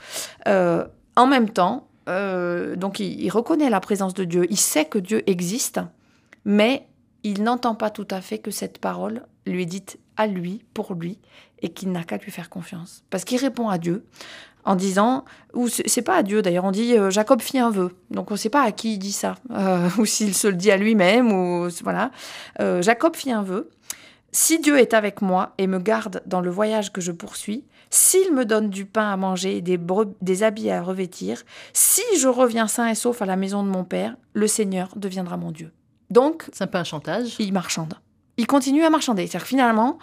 en 0.47 1.27
même 1.27 1.51
temps, 1.51 1.87
donc 2.07 3.01
il 3.01 3.31
reconnaît 3.31 3.71
la 3.71 3.81
présence 3.81 4.15
de 4.15 4.25
Dieu, 4.25 4.47
il 4.51 4.59
sait 4.59 4.85
que 4.85 4.99
Dieu 4.99 5.23
existe, 5.29 5.81
mais 6.45 6.87
il 7.25 7.43
n'entend 7.43 7.75
pas 7.75 7.91
tout 7.91 8.07
à 8.11 8.21
fait 8.21 8.39
que 8.39 8.51
cette 8.51 8.79
parole 8.79 9.23
lui 9.47 9.63
est 9.63 9.67
dite 9.67 9.99
à 10.17 10.27
lui, 10.27 10.63
pour 10.75 10.95
lui, 10.95 11.19
et 11.63 11.71
qu'il 11.71 11.91
n'a 11.91 12.05
qu'à 12.05 12.19
lui 12.19 12.31
faire 12.31 12.51
confiance. 12.51 13.03
Parce 13.11 13.25
qu'il 13.25 13.39
répond 13.39 13.69
à 13.69 13.79
Dieu 13.79 14.05
en 14.65 14.77
disant, 14.77 15.25
ou 15.53 15.69
c'est 15.69 16.03
pas 16.03 16.17
à 16.17 16.23
Dieu 16.23 16.41
d'ailleurs, 16.41 16.65
on 16.65 16.71
dit 16.71 16.97
euh, 16.97 17.11
Jacob 17.11 17.43
fit 17.43 17.59
un 17.59 17.71
vœu. 17.71 17.97
Donc 18.11 18.31
on 18.31 18.35
ne 18.35 18.39
sait 18.39 18.51
pas 18.51 18.63
à 18.63 18.73
qui 18.73 18.95
il 18.95 18.99
dit 18.99 19.13
ça, 19.13 19.35
euh, 19.51 19.89
ou 19.99 20.07
s'il 20.07 20.35
se 20.35 20.49
le 20.49 20.55
dit 20.55 20.71
à 20.71 20.77
lui-même, 20.77 21.33
ou 21.33 21.69
voilà. 21.83 22.11
Euh, 22.61 22.81
Jacob 22.83 23.17
fit 23.17 23.33
un 23.33 23.43
vœu. 23.43 23.71
Si 24.33 24.59
Dieu 24.59 24.79
est 24.79 24.95
avec 24.95 25.23
moi 25.23 25.55
et 25.59 25.67
me 25.67 25.79
garde 25.79 26.23
dans 26.27 26.41
le 26.41 26.51
voyage 26.51 26.93
que 26.93 27.01
je 27.01 27.13
poursuis, 27.13 27.65
s'il 27.89 28.35
me 28.35 28.45
donne 28.45 28.69
du 28.69 28.85
pain 28.85 29.13
à 29.13 29.17
manger 29.17 29.59
et 29.59 29.61
des, 29.61 29.79
des 30.21 30.43
habits 30.43 30.71
à 30.71 30.83
revêtir, 30.83 31.45
si 31.73 32.03
je 32.19 32.27
reviens 32.27 32.67
sain 32.67 32.89
et 32.89 32.97
sauf 32.97 33.23
à 33.23 33.27
la 33.27 33.37
maison 33.37 33.63
de 33.63 33.69
mon 33.69 33.85
père, 33.85 34.17
le 34.33 34.49
Seigneur 34.49 34.89
deviendra 34.97 35.37
mon 35.37 35.53
Dieu. 35.53 35.71
Donc, 36.15 36.45
c'est 36.53 36.63
un 36.63 36.69
peu 36.69 36.79
un 36.79 36.85
chantage. 36.85 37.35
Il 37.41 37.53
marchande. 37.53 37.95
Il 38.37 38.47
continue 38.47 38.85
à 38.85 38.91
marchander. 38.91 39.27
C'est-à-dire 39.27 39.49
finalement, 39.49 39.99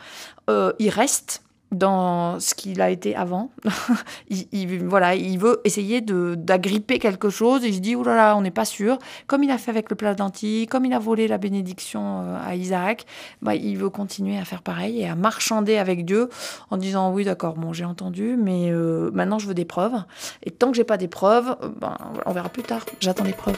euh, 0.50 0.74
il 0.78 0.90
reste 0.90 1.42
dans 1.72 2.38
ce 2.42 2.54
qu'il 2.54 2.82
a 2.82 2.90
été 2.90 3.16
avant. 3.16 3.50
il, 4.30 4.84
voilà, 4.84 5.16
il 5.16 5.40
veut 5.40 5.62
essayer 5.64 6.02
d'agripper 6.02 7.00
quelque 7.00 7.30
chose. 7.30 7.62
Il 7.64 7.74
se 7.74 7.80
dit, 7.80 7.96
oh 7.96 8.04
là 8.04 8.14
là, 8.14 8.36
on 8.36 8.42
n'est 8.42 8.52
pas 8.52 8.66
sûr. 8.66 8.98
Comme 9.26 9.46
il 9.46 9.52
a 9.52 9.58
fait 9.58 9.72
avec 9.72 9.90
le 9.90 9.96
plat 9.96 10.14
d'antilles, 10.14 10.68
comme 10.68 10.84
il 10.84 10.92
a 10.92 11.00
volé 11.00 11.30
la 11.30 11.38
bénédiction 11.38 12.24
euh, 12.24 12.38
à 12.46 12.56
Isaac, 12.56 13.06
bah, 13.42 13.56
il 13.56 13.78
veut 13.78 13.90
continuer 13.90 14.38
à 14.38 14.44
faire 14.44 14.64
pareil 14.64 15.00
et 15.00 15.08
à 15.08 15.16
marchander 15.16 15.78
avec 15.78 16.04
Dieu 16.04 16.28
en 16.72 16.76
disant, 16.76 17.14
oui, 17.14 17.24
d'accord, 17.24 17.54
bon, 17.54 17.72
j'ai 17.72 17.86
entendu, 17.86 18.36
mais 18.38 18.70
euh, 18.70 19.12
maintenant 19.14 19.40
je 19.40 19.48
veux 19.48 19.54
des 19.54 19.64
preuves. 19.64 20.04
Et 20.44 20.52
tant 20.52 20.72
que 20.72 20.76
j'ai 20.76 20.84
pas 20.84 20.98
des 20.98 21.08
preuves, 21.08 21.56
ben, 21.80 21.96
on 22.26 22.34
verra 22.34 22.50
plus 22.50 22.64
tard. 22.64 22.82
J'attends 23.00 23.24
des 23.24 23.32
preuves. 23.32 23.58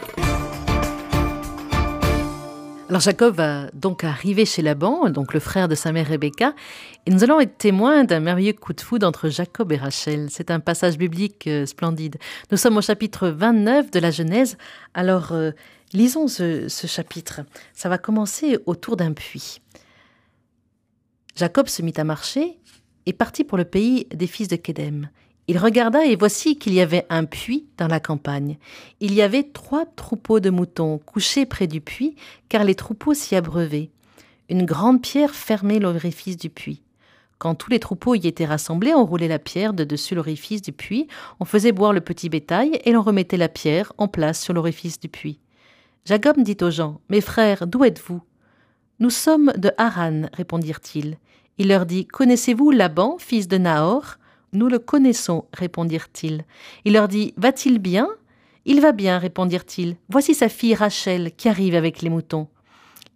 Alors 2.93 3.01
Jacob 3.01 3.33
va 3.33 3.71
donc 3.73 4.03
arriver 4.03 4.45
chez 4.45 4.61
Laban, 4.61 5.09
donc 5.09 5.33
le 5.33 5.39
frère 5.39 5.67
de 5.67 5.73
sa 5.73 5.91
mère 5.91 6.07
Rebecca, 6.07 6.53
et 7.07 7.09
nous 7.09 7.23
allons 7.23 7.39
être 7.39 7.57
témoins 7.57 8.03
d'un 8.03 8.19
merveilleux 8.19 8.53
coup 8.53 8.71
de 8.71 8.81
foudre 8.81 9.07
entre 9.07 9.29
Jacob 9.29 9.71
et 9.71 9.77
Rachel. 9.77 10.27
C'est 10.29 10.51
un 10.51 10.59
passage 10.59 10.99
biblique 10.99 11.47
euh, 11.47 11.65
splendide. 11.65 12.17
Nous 12.51 12.57
sommes 12.57 12.77
au 12.77 12.81
chapitre 12.81 13.29
29 13.29 13.89
de 13.89 13.99
la 13.99 14.11
Genèse. 14.11 14.59
Alors 14.93 15.31
euh, 15.31 15.49
lisons 15.91 16.27
ce, 16.27 16.67
ce 16.69 16.85
chapitre. 16.85 17.41
Ça 17.73 17.89
va 17.89 17.97
commencer 17.97 18.59
autour 18.67 18.95
d'un 18.95 19.13
puits. 19.13 19.59
Jacob 21.35 21.69
se 21.69 21.81
mit 21.81 21.93
à 21.97 22.03
marcher 22.03 22.59
et 23.07 23.13
partit 23.13 23.43
pour 23.43 23.57
le 23.57 23.65
pays 23.65 24.05
des 24.13 24.27
fils 24.27 24.49
de 24.49 24.55
Kédem. 24.55 25.09
Il 25.47 25.57
regarda 25.57 26.05
et 26.05 26.15
voici 26.15 26.57
qu'il 26.57 26.73
y 26.73 26.79
avait 26.79 27.05
un 27.09 27.25
puits 27.25 27.65
dans 27.77 27.87
la 27.87 27.99
campagne. 27.99 28.57
Il 29.01 29.13
y 29.13 29.21
avait 29.21 29.43
trois 29.43 29.85
troupeaux 29.85 30.39
de 30.39 30.49
moutons 30.49 30.99
couchés 30.99 31.45
près 31.45 31.67
du 31.67 31.81
puits, 31.81 32.15
car 32.47 32.63
les 32.63 32.75
troupeaux 32.75 33.13
s'y 33.13 33.35
abreuvaient. 33.35 33.89
Une 34.49 34.65
grande 34.65 35.01
pierre 35.01 35.35
fermait 35.35 35.79
l'orifice 35.79 36.37
du 36.37 36.49
puits. 36.49 36.81
Quand 37.39 37.55
tous 37.55 37.69
les 37.69 37.79
troupeaux 37.79 38.15
y 38.15 38.25
étaient 38.25 38.45
rassemblés, 38.45 38.93
on 38.93 39.05
roulait 39.05 39.27
la 39.27 39.39
pierre 39.39 39.73
de 39.73 39.83
dessus 39.83 40.15
l'orifice 40.15 40.61
du 40.61 40.71
puits, 40.71 41.07
on 41.41 41.45
faisait 41.45 41.73
boire 41.73 41.91
le 41.91 41.99
petit 41.99 42.29
bétail 42.29 42.79
et 42.85 42.93
l'on 42.93 43.01
remettait 43.01 43.35
la 43.35 43.49
pierre 43.49 43.91
en 43.97 44.07
place 44.07 44.41
sur 44.41 44.53
l'orifice 44.53 44.97
du 44.97 45.09
puits. 45.09 45.39
Jacob 46.05 46.41
dit 46.41 46.57
aux 46.61 46.71
gens 46.71 47.01
Mes 47.09 47.19
frères, 47.19 47.67
d'où 47.67 47.83
êtes-vous 47.83 48.21
Nous 48.99 49.09
sommes 49.09 49.51
de 49.57 49.71
Haran, 49.77 50.23
répondirent-ils. 50.31 51.17
Il 51.57 51.67
leur 51.67 51.85
dit 51.85 52.05
Connaissez-vous 52.05 52.71
Laban, 52.71 53.17
fils 53.19 53.49
de 53.49 53.57
Nahor? 53.57 54.15
Nous 54.53 54.67
le 54.67 54.79
connaissons, 54.79 55.45
répondirent-ils. 55.53 56.45
Il 56.85 56.93
leur 56.93 57.07
dit 57.07 57.33
Va-t-il 57.37 57.79
bien? 57.79 58.07
Il 58.65 58.79
va 58.79 58.91
bien, 58.91 59.17
répondirent-ils. 59.17 59.97
Voici 60.09 60.33
sa 60.33 60.47
fille 60.47 60.75
Rachel 60.75 61.31
qui 61.35 61.49
arrive 61.49 61.75
avec 61.75 62.01
les 62.01 62.09
moutons. 62.09 62.47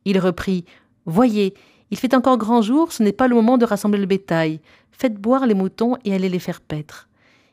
Il 0.05 0.19
reprit 0.19 0.65
Voyez, 1.05 1.53
il 1.89 1.97
fait 1.97 2.13
encore 2.13 2.37
grand 2.37 2.61
jour, 2.61 2.91
ce 2.91 3.01
n'est 3.01 3.13
pas 3.13 3.27
le 3.27 3.35
moment 3.35 3.57
de 3.57 3.65
rassembler 3.65 3.99
le 3.99 4.05
bétail. 4.05 4.59
Faites 4.91 5.15
boire 5.15 5.45
les 5.45 5.53
moutons 5.53 5.95
et 6.03 6.13
allez 6.13 6.27
les 6.27 6.39
faire 6.39 6.59
paître. 6.59 7.07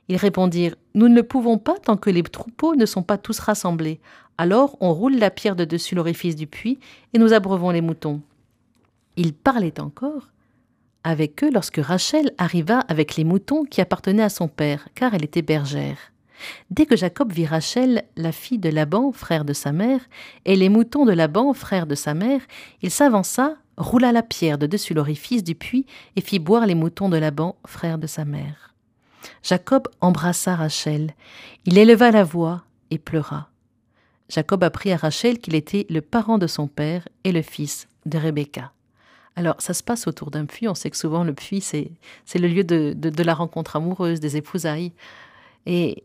Ils 0.08 0.16
répondirent 0.16 0.76
Nous 0.94 1.08
ne 1.08 1.14
le 1.14 1.22
pouvons 1.22 1.58
pas 1.58 1.78
tant 1.78 1.96
que 1.96 2.10
les 2.10 2.22
troupeaux 2.22 2.74
ne 2.74 2.86
sont 2.86 3.02
pas 3.02 3.18
tous 3.18 3.38
rassemblés. 3.38 4.00
Alors 4.38 4.76
on 4.80 4.92
roule 4.92 5.16
la 5.16 5.30
pierre 5.30 5.56
de 5.56 5.64
dessus 5.64 5.94
l'orifice 5.94 6.36
du 6.36 6.46
puits 6.46 6.80
et 7.12 7.18
nous 7.18 7.32
abreuvons 7.32 7.70
les 7.70 7.80
moutons. 7.80 8.20
Il 9.16 9.34
parlait 9.34 9.78
encore 9.78 10.28
avec 11.04 11.44
eux 11.44 11.50
lorsque 11.52 11.78
Rachel 11.78 12.32
arriva 12.38 12.80
avec 12.80 13.16
les 13.16 13.24
moutons 13.24 13.64
qui 13.64 13.80
appartenaient 13.80 14.22
à 14.22 14.28
son 14.28 14.48
père, 14.48 14.88
car 14.94 15.14
elle 15.14 15.24
était 15.24 15.42
bergère. 15.42 15.98
Dès 16.70 16.86
que 16.86 16.96
Jacob 16.96 17.32
vit 17.32 17.46
Rachel, 17.46 18.04
la 18.16 18.32
fille 18.32 18.58
de 18.58 18.68
Laban, 18.68 19.12
frère 19.12 19.44
de 19.44 19.52
sa 19.52 19.72
mère, 19.72 20.00
et 20.44 20.56
les 20.56 20.68
moutons 20.68 21.04
de 21.04 21.12
Laban, 21.12 21.52
frère 21.52 21.86
de 21.86 21.94
sa 21.94 22.14
mère, 22.14 22.40
il 22.82 22.90
s'avança, 22.90 23.56
roula 23.76 24.12
la 24.12 24.22
pierre 24.22 24.58
de 24.58 24.66
dessus 24.66 24.94
l'orifice 24.94 25.44
du 25.44 25.54
puits 25.54 25.86
et 26.16 26.20
fit 26.20 26.38
boire 26.38 26.66
les 26.66 26.74
moutons 26.74 27.08
de 27.08 27.16
Laban, 27.16 27.56
frère 27.66 27.98
de 27.98 28.06
sa 28.06 28.24
mère. 28.24 28.74
Jacob 29.42 29.88
embrassa 30.00 30.54
Rachel. 30.54 31.14
Il 31.64 31.78
éleva 31.78 32.10
la 32.10 32.24
voix 32.24 32.64
et 32.90 32.98
pleura. 32.98 33.48
Jacob 34.28 34.64
apprit 34.64 34.92
à 34.92 34.96
Rachel 34.96 35.38
qu'il 35.38 35.54
était 35.54 35.86
le 35.90 36.00
parent 36.00 36.38
de 36.38 36.46
son 36.46 36.66
père 36.66 37.08
et 37.24 37.32
le 37.32 37.42
fils 37.42 37.88
de 38.06 38.18
Rebecca. 38.18 38.73
Alors, 39.36 39.56
ça 39.58 39.74
se 39.74 39.82
passe 39.82 40.06
autour 40.06 40.30
d'un 40.30 40.46
puits. 40.46 40.68
On 40.68 40.74
sait 40.74 40.90
que 40.90 40.96
souvent, 40.96 41.24
le 41.24 41.34
puits, 41.34 41.60
c'est, 41.60 41.90
le 42.34 42.48
lieu 42.48 42.64
de, 42.64 43.22
la 43.22 43.34
rencontre 43.34 43.76
amoureuse, 43.76 44.20
des 44.20 44.36
épousailles. 44.36 44.92
Et 45.66 46.04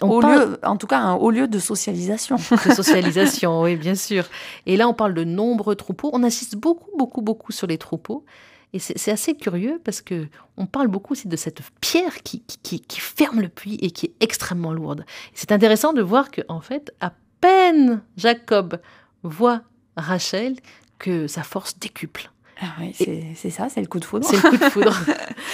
au 0.00 0.20
lieu, 0.20 0.58
en 0.62 0.76
tout 0.76 0.86
cas, 0.86 0.98
un 0.98 1.14
haut 1.14 1.30
lieu 1.30 1.46
de 1.46 1.58
socialisation. 1.58 2.36
De 2.66 2.74
socialisation, 2.74 3.62
oui, 3.62 3.76
bien 3.76 3.94
sûr. 3.94 4.24
Et 4.66 4.76
là, 4.76 4.88
on 4.88 4.94
parle 4.94 5.14
de 5.14 5.24
nombreux 5.24 5.76
troupeaux. 5.76 6.10
On 6.12 6.22
insiste 6.22 6.56
beaucoup, 6.56 6.90
beaucoup, 6.96 7.22
beaucoup 7.22 7.52
sur 7.52 7.66
les 7.66 7.78
troupeaux. 7.78 8.24
Et 8.72 8.80
c'est 8.80 9.12
assez 9.12 9.36
curieux 9.36 9.80
parce 9.84 10.02
que 10.02 10.26
on 10.56 10.66
parle 10.66 10.88
beaucoup 10.88 11.12
aussi 11.12 11.28
de 11.28 11.36
cette 11.36 11.60
pierre 11.80 12.24
qui, 12.24 12.40
qui, 12.40 12.80
qui 12.80 12.98
ferme 12.98 13.40
le 13.40 13.48
puits 13.48 13.78
et 13.80 13.92
qui 13.92 14.06
est 14.06 14.14
extrêmement 14.18 14.72
lourde. 14.72 15.04
C'est 15.32 15.52
intéressant 15.52 15.92
de 15.92 16.02
voir 16.02 16.32
que, 16.32 16.40
en 16.48 16.60
fait, 16.60 16.92
à 17.00 17.12
peine 17.40 18.02
Jacob 18.16 18.80
voit 19.22 19.62
Rachel, 19.96 20.56
que 20.98 21.28
sa 21.28 21.44
force 21.44 21.78
décuple. 21.78 22.32
Ah 22.60 22.74
oui, 22.80 22.94
c'est 23.34 23.50
ça, 23.50 23.68
c'est 23.68 23.80
le 23.80 23.86
coup 23.86 23.98
de 23.98 24.04
foudre. 24.04 24.26
C'est 24.28 24.36
le 24.36 24.50
coup 24.50 24.56
de 24.56 24.70
foudre. 24.70 24.96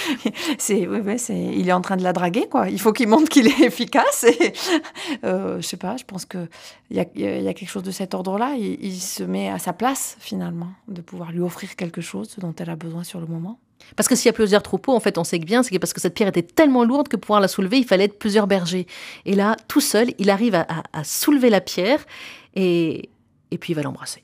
c'est, 0.57 0.87
ouais, 0.87 1.15
il 1.29 1.67
est 1.67 1.73
en 1.73 1.81
train 1.81 1.97
de 1.97 2.03
la 2.03 2.13
draguer, 2.13 2.47
quoi. 2.47 2.69
Il 2.69 2.79
faut 2.79 2.93
qu'il 2.93 3.07
montre 3.07 3.27
qu'il 3.29 3.47
est 3.47 3.59
efficace. 3.61 4.23
Et, 4.23 4.53
euh, 5.23 5.59
je 5.59 5.67
sais 5.67 5.77
pas, 5.77 5.97
je 5.97 6.03
pense 6.03 6.25
qu'il 6.25 6.47
y 6.91 6.99
a, 6.99 7.05
y 7.15 7.47
a 7.47 7.53
quelque 7.53 7.69
chose 7.69 7.83
de 7.83 7.91
cet 7.91 8.13
ordre-là. 8.13 8.53
Il, 8.55 8.83
il, 8.83 8.99
se 8.99 9.23
met 9.23 9.49
à 9.49 9.57
sa 9.57 9.73
place, 9.73 10.15
finalement, 10.19 10.69
de 10.87 11.01
pouvoir 11.01 11.31
lui 11.31 11.41
offrir 11.41 11.75
quelque 11.75 12.01
chose 12.01 12.35
dont 12.37 12.53
elle 12.57 12.69
a 12.69 12.75
besoin 12.75 13.03
sur 13.03 13.19
le 13.19 13.25
moment. 13.25 13.59
Parce 13.95 14.07
que 14.07 14.15
s'il 14.15 14.27
y 14.27 14.29
a 14.29 14.33
plusieurs 14.33 14.61
troupeaux, 14.61 14.93
en 14.93 14.99
fait, 14.99 15.17
on 15.17 15.23
sait 15.23 15.39
que 15.39 15.45
bien, 15.45 15.63
c'est 15.63 15.77
parce 15.79 15.93
que 15.93 16.01
cette 16.01 16.13
pierre 16.13 16.29
était 16.29 16.43
tellement 16.43 16.83
lourde 16.83 17.07
que 17.07 17.15
pour 17.15 17.27
pouvoir 17.27 17.41
la 17.41 17.47
soulever, 17.47 17.79
il 17.79 17.85
fallait 17.85 18.05
être 18.05 18.19
plusieurs 18.19 18.45
bergers. 18.45 18.85
Et 19.25 19.33
là, 19.33 19.55
tout 19.67 19.81
seul, 19.81 20.11
il 20.19 20.29
arrive 20.29 20.53
à, 20.53 20.67
à 20.93 21.03
soulever 21.03 21.49
la 21.49 21.61
pierre 21.61 22.05
et, 22.55 23.09
et 23.49 23.57
puis 23.57 23.73
il 23.73 23.75
va 23.75 23.81
l'embrasser. 23.81 24.23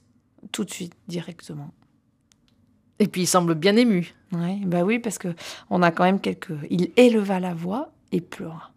Tout 0.51 0.63
de 0.63 0.71
suite, 0.71 0.93
directement. 1.07 1.71
Et 2.99 3.07
puis 3.07 3.21
il 3.21 3.27
semble 3.27 3.55
bien 3.55 3.75
ému. 3.75 4.13
Ouais, 4.31 4.59
bah 4.63 4.83
oui, 4.83 4.99
parce 4.99 5.17
que 5.17 5.29
on 5.69 5.81
a 5.81 5.91
quand 5.91 6.03
même 6.03 6.19
quelques. 6.19 6.53
Il 6.69 6.91
éleva 6.97 7.39
la 7.39 7.53
voix 7.53 7.91
et 8.11 8.21
pleura. 8.21 8.71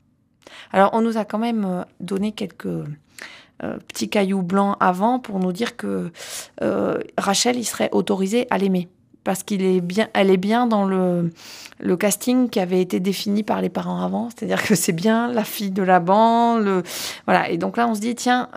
Alors 0.73 0.91
on 0.93 1.01
nous 1.01 1.17
a 1.17 1.25
quand 1.25 1.39
même 1.39 1.65
euh, 1.65 1.83
donné 2.01 2.33
quelques 2.33 2.67
euh, 2.67 3.79
petits 3.89 4.09
cailloux 4.09 4.43
blancs 4.43 4.77
avant 4.81 5.19
pour 5.19 5.39
nous 5.39 5.53
dire 5.53 5.77
que 5.77 6.11
euh, 6.63 6.99
Rachel, 7.19 7.57
il 7.57 7.65
serait 7.65 7.91
autorisé 7.93 8.47
à 8.51 8.59
l'aimer 8.59 8.89
parce 9.23 9.43
qu'il 9.43 9.63
est 9.63 9.83
bien, 9.83 10.09
elle 10.15 10.31
est 10.31 10.39
bien 10.39 10.67
dans 10.67 10.87
le, 10.87 11.31
casting 11.99 12.49
qui 12.49 12.59
avait 12.59 12.81
été 12.81 13.01
défini 13.01 13.43
par 13.43 13.61
les 13.61 13.69
parents 13.69 14.03
avant, 14.03 14.31
c'est-à-dire 14.31 14.63
que 14.63 14.75
c'est 14.75 14.95
bien 14.95 15.31
la 15.31 15.45
fille 15.45 15.71
de 15.71 15.83
Laban, 15.83 16.57
le 16.57 16.83
voilà. 17.27 17.51
Et 17.51 17.59
donc 17.59 17.77
là, 17.77 17.87
on 17.87 17.95
se 17.95 18.01
dit 18.01 18.15
tiens, 18.15 18.49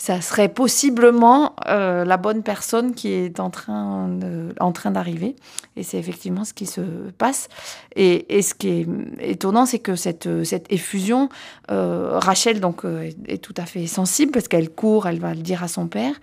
ça 0.00 0.22
serait 0.22 0.48
possiblement 0.48 1.54
euh, 1.68 2.06
la 2.06 2.16
bonne 2.16 2.42
personne 2.42 2.94
qui 2.94 3.12
est 3.12 3.38
en 3.38 3.50
train 3.50 4.08
en 4.58 4.72
train 4.72 4.90
d'arriver. 4.92 5.36
Et 5.76 5.82
c'est 5.82 5.98
effectivement 5.98 6.44
ce 6.44 6.54
qui 6.54 6.64
se 6.64 6.80
passe. 7.18 7.48
Et, 7.96 8.38
et 8.38 8.40
ce 8.40 8.54
qui 8.54 8.68
est 8.68 8.86
étonnant, 9.18 9.66
c'est 9.66 9.78
que 9.78 9.96
cette 9.96 10.42
cette 10.44 10.72
effusion, 10.72 11.28
euh, 11.70 12.18
Rachel 12.18 12.60
donc 12.60 12.84
est, 13.26 13.42
tout 13.42 13.52
à 13.58 13.66
fait 13.66 13.86
sensible 13.86 14.32
parce 14.32 14.48
qu'elle 14.48 14.70
court, 14.70 15.06
elle 15.06 15.20
va 15.20 15.34
le 15.34 15.42
dire 15.42 15.62
à 15.62 15.68
son 15.68 15.86
père, 15.86 16.14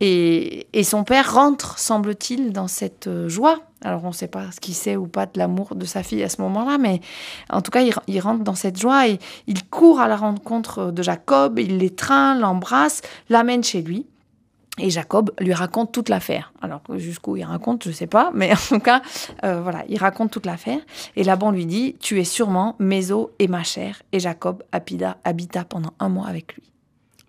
et, 0.00 0.66
et 0.72 0.82
son 0.82 1.04
père 1.04 1.32
rentre, 1.32 1.78
semble-t-il, 1.78 2.52
dans 2.52 2.66
cette 2.66 3.08
joie 3.28 3.60
alors 3.82 4.04
on 4.04 4.08
ne 4.08 4.12
sait 4.12 4.28
pas 4.28 4.50
ce 4.52 4.60
qu'il 4.60 4.74
sait 4.74 4.96
ou 4.96 5.06
pas 5.06 5.26
de 5.26 5.38
l'amour 5.38 5.74
de 5.74 5.84
sa 5.84 6.02
fille 6.02 6.22
à 6.22 6.28
ce 6.28 6.40
moment-là, 6.42 6.78
mais 6.78 7.00
en 7.50 7.62
tout 7.62 7.70
cas 7.70 7.82
il, 8.06 8.20
rentre 8.20 8.44
dans 8.44 8.54
cette 8.54 8.78
joie 8.78 9.08
et 9.08 9.18
il 9.46 9.64
court 9.68 10.00
à 10.00 10.08
la 10.08 10.16
rencontre 10.16 10.90
de 10.90 11.02
Jacob, 11.02 11.58
il 11.58 11.78
l'étreint, 11.78 12.38
l'embrasse, 12.38 13.02
l'amène 13.28 13.64
chez 13.64 13.82
lui. 13.82 14.06
Et 14.78 14.88
Jacob 14.88 15.32
lui 15.38 15.52
raconte 15.52 15.92
toute 15.92 16.08
l'affaire. 16.08 16.52
Alors 16.62 16.82
jusqu'où 16.96 17.36
il 17.36 17.44
raconte, 17.44 17.84
je 17.84 17.88
ne 17.90 17.94
sais 17.94 18.06
pas, 18.06 18.30
mais 18.34 18.52
en 18.52 18.56
tout 18.68 18.80
cas, 18.80 19.02
euh, 19.44 19.60
voilà, 19.60 19.84
il 19.88 19.98
raconte 19.98 20.30
toute 20.30 20.46
l'affaire. 20.46 20.80
Et 21.16 21.24
Laban 21.24 21.50
lui 21.50 21.66
dit, 21.66 21.96
tu 22.00 22.20
es 22.20 22.24
sûrement 22.24 22.76
Méso 22.78 23.32
et 23.38 23.48
ma 23.48 23.62
chère. 23.62 24.02
Et 24.12 24.20
Jacob 24.20 24.62
habita, 24.72 25.18
habita 25.24 25.64
pendant 25.64 25.92
un 25.98 26.08
mois 26.08 26.28
avec 26.28 26.54
lui. 26.54 26.62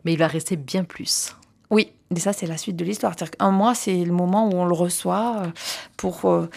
Mais 0.06 0.14
il 0.14 0.18
va 0.18 0.28
rester 0.28 0.56
bien 0.56 0.84
plus. 0.84 1.36
Oui, 1.70 1.92
et 2.16 2.20
ça, 2.20 2.34
c'est 2.34 2.46
la 2.46 2.58
suite 2.58 2.76
de 2.76 2.84
l'histoire. 2.84 3.16
Un 3.40 3.52
mois, 3.52 3.74
c'est 3.74 4.04
le 4.04 4.12
moment 4.12 4.50
où 4.50 4.54
on 4.54 4.66
le 4.66 4.74
reçoit 4.74 5.38
euh, 5.38 5.48
pour, 5.96 6.26
euh, 6.26 6.50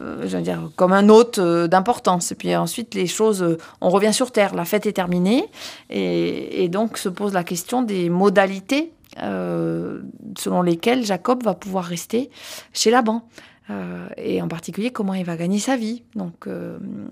je 0.00 0.36
veux 0.36 0.42
dire, 0.42 0.70
comme 0.76 0.92
un 0.92 1.08
hôte 1.10 1.38
euh, 1.38 1.68
d'importance. 1.68 2.32
Et 2.32 2.34
puis 2.34 2.56
ensuite, 2.56 2.94
les 2.94 3.06
choses, 3.06 3.58
on 3.80 3.90
revient 3.90 4.14
sur 4.14 4.32
Terre. 4.32 4.54
La 4.54 4.64
fête 4.64 4.86
est 4.86 4.92
terminée. 4.92 5.44
Et, 5.90 6.68
donc, 6.68 6.96
se 6.96 7.10
pose 7.10 7.34
la 7.34 7.44
question 7.44 7.82
des 7.82 8.08
modalités 8.08 8.92
selon 9.18 10.62
lesquelles 10.62 11.04
Jacob 11.04 11.42
va 11.44 11.52
pouvoir 11.52 11.84
rester 11.84 12.30
chez 12.72 12.90
Laban. 12.90 13.28
et 14.16 14.40
en 14.40 14.48
particulier 14.48 14.90
comment 14.90 15.12
il 15.12 15.24
va 15.26 15.36
gagner 15.36 15.58
sa 15.58 15.76
vie. 15.76 16.02
Donc 16.14 16.48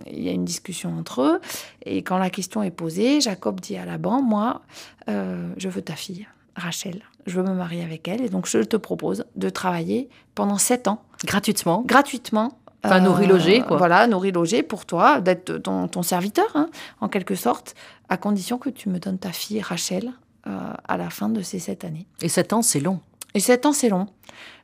il 0.06 0.22
y 0.22 0.30
a 0.30 0.32
une 0.32 0.46
discussion 0.46 0.96
entre 0.98 1.20
eux, 1.20 1.40
et 1.84 2.02
quand 2.02 2.16
la 2.16 2.30
question 2.30 2.62
est 2.62 2.70
posée, 2.70 3.20
Jacob 3.20 3.60
dit 3.60 3.76
à 3.76 3.84
Laban, 3.84 4.22
moi, 4.22 4.62
je 5.08 5.68
veux 5.68 5.82
ta 5.82 5.94
fille. 5.94 6.26
Rachel, 6.56 7.02
je 7.26 7.40
veux 7.40 7.42
me 7.42 7.54
marier 7.54 7.82
avec 7.82 8.08
elle 8.08 8.22
et 8.22 8.28
donc 8.28 8.46
je 8.46 8.58
te 8.58 8.76
propose 8.76 9.24
de 9.36 9.48
travailler 9.48 10.08
pendant 10.34 10.58
sept 10.58 10.88
ans. 10.88 11.02
Gratuitement 11.24 11.82
Gratuitement. 11.86 12.52
Enfin, 12.82 13.00
nourri-logé, 13.00 13.60
quoi. 13.60 13.76
Voilà, 13.76 14.06
nourri-logé 14.06 14.62
pour 14.62 14.86
toi, 14.86 15.20
d'être 15.20 15.58
ton, 15.58 16.02
serviteur, 16.02 16.48
hein, 16.54 16.70
en 17.00 17.08
quelque 17.08 17.34
sorte, 17.34 17.74
à 18.08 18.16
condition 18.16 18.56
que 18.58 18.70
tu 18.70 18.88
me 18.88 18.98
donnes 18.98 19.18
ta 19.18 19.32
fille 19.32 19.60
Rachel 19.60 20.12
euh, 20.46 20.72
à 20.88 20.96
la 20.96 21.10
fin 21.10 21.28
de 21.28 21.42
ces 21.42 21.58
sept 21.58 21.84
années. 21.84 22.06
Et 22.22 22.28
sept 22.28 22.52
ans, 22.54 22.62
c'est 22.62 22.80
long. 22.80 23.00
Et 23.34 23.40
sept 23.40 23.66
ans, 23.66 23.72
c'est 23.72 23.90
long. 23.90 24.06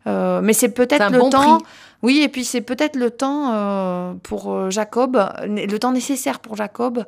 Euh, 0.06 0.40
mais 0.40 0.54
c'est 0.54 0.70
peut-être 0.70 1.10
le 1.10 1.28
temps. 1.28 1.58
Oui, 2.02 2.20
et 2.22 2.28
puis 2.28 2.44
c'est 2.44 2.60
peut-être 2.60 2.96
le 2.96 3.10
temps 3.10 3.52
euh, 3.52 4.14
pour 4.22 4.70
Jacob, 4.70 5.22
le 5.46 5.76
temps 5.78 5.92
nécessaire 5.92 6.40
pour 6.40 6.56
Jacob 6.56 7.04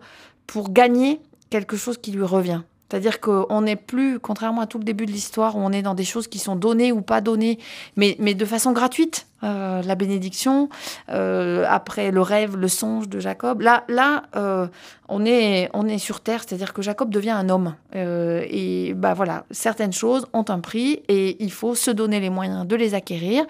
pour 0.47 0.73
gagner 0.73 1.21
quelque 1.51 1.77
chose 1.77 1.99
qui 1.99 2.11
lui 2.11 2.25
revient. 2.25 2.63
C'est-à-dire 2.89 3.21
qu'on 3.21 3.61
n'est 3.61 3.77
plus, 3.77 4.19
contrairement 4.19 4.63
à 4.63 4.67
tout 4.67 4.79
le 4.79 4.85
début 4.85 5.07
de 5.07 5.13
l'histoire, 5.13 5.57
où 5.57 5.61
on 5.61 5.73
est 5.73 5.83
dans 5.83 5.95
des 5.95 6.05
choses 6.05 6.27
qui 6.27 6.39
sont 6.39 6.57
données 6.57 6.91
ou 6.93 7.03
pas 7.03 7.21
données, 7.21 7.59
mais, 7.97 8.17
mais 8.19 8.35
de 8.35 8.45
façon 8.45 8.73
gratuite. 8.73 9.27
Euh, 9.45 9.83
la 9.83 9.95
bénédiction, 9.95 10.69
euh, 11.11 11.65
après 11.69 12.11
le 12.11 12.21
rêve, 12.23 12.57
le 12.57 12.67
songe 12.67 13.09
de 13.09 13.21
Jacob. 13.21 13.61
Là, 13.61 13.85
là 13.87 14.25
euh, 14.35 14.67
on, 15.09 15.25
est, 15.25 15.71
on 15.75 15.87
est 15.87 15.99
sur 15.99 16.21
terre, 16.21 16.43
c'est-à-dire 16.45 16.73
que 16.73 16.83
Jacob 16.83 17.11
devient 17.11 17.31
un 17.31 17.49
homme. 17.49 17.75
et 17.95 18.95
bah 18.97 19.15
voilà, 19.15 19.45
certaines 19.53 19.93
choses 19.93 20.27
ont 20.33 20.45
un 20.49 20.59
prix 20.59 21.03
et 21.07 21.41
il 21.41 21.53
faut 21.53 21.77
se 21.77 21.93
donner 21.93 22.19
les 22.19 22.31
moyens 22.31 22.67
de 22.67 22.75
les 22.75 22.95
acquérir. 22.95 23.47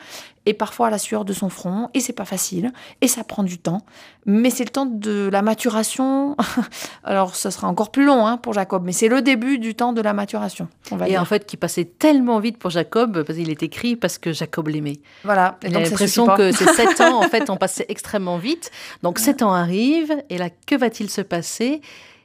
Et 0.48 0.54
parfois 0.54 0.86
à 0.86 0.90
la 0.90 0.96
sueur 0.96 1.26
de 1.26 1.34
son 1.34 1.50
front, 1.50 1.90
et 1.92 2.00
c'est 2.00 2.14
pas 2.14 2.24
facile, 2.24 2.72
et 3.02 3.06
ça 3.06 3.22
prend 3.22 3.42
du 3.42 3.58
temps. 3.58 3.82
Mais 4.24 4.48
c'est 4.48 4.64
le 4.64 4.70
temps 4.70 4.86
de 4.86 5.28
la 5.30 5.42
maturation. 5.42 6.38
Alors, 7.04 7.34
ça 7.34 7.50
sera 7.50 7.68
encore 7.68 7.90
plus 7.90 8.06
long 8.06 8.26
hein, 8.26 8.38
pour 8.38 8.54
Jacob, 8.54 8.82
mais 8.82 8.92
c'est 8.92 9.08
le 9.08 9.20
début 9.20 9.58
du 9.58 9.74
temps 9.74 9.92
de 9.92 10.00
la 10.00 10.14
maturation. 10.14 10.66
et 11.06 11.18
en 11.18 11.26
fait, 11.26 11.44
qui 11.44 11.58
passait 11.58 11.84
tellement 11.84 12.40
vite 12.40 12.56
pour 12.56 12.70
Jacob, 12.70 13.24
parce 13.24 13.38
qu'il 13.38 13.50
est 13.50 13.62
écrit 13.62 13.94
parce 13.94 14.16
que 14.16 14.32
Jacob 14.32 14.68
l'aimait. 14.68 15.00
Voilà. 15.22 15.58
J'ai 15.62 15.68
l'impression 15.68 16.26
que 16.28 16.50
ces 16.52 16.64
sept 16.64 16.98
ans, 17.02 17.22
en 17.22 17.28
fait, 17.28 17.50
ont 17.50 17.58
passé 17.58 17.84
extrêmement 17.90 18.38
vite. 18.38 18.70
Donc, 19.02 19.18
sept 19.18 19.42
ans 19.42 19.52
arrivent, 19.52 20.16
et 20.30 20.38
là, 20.38 20.48
que 20.66 20.76
va-t-il 20.76 21.10
se 21.10 21.20
passer? 21.20 21.82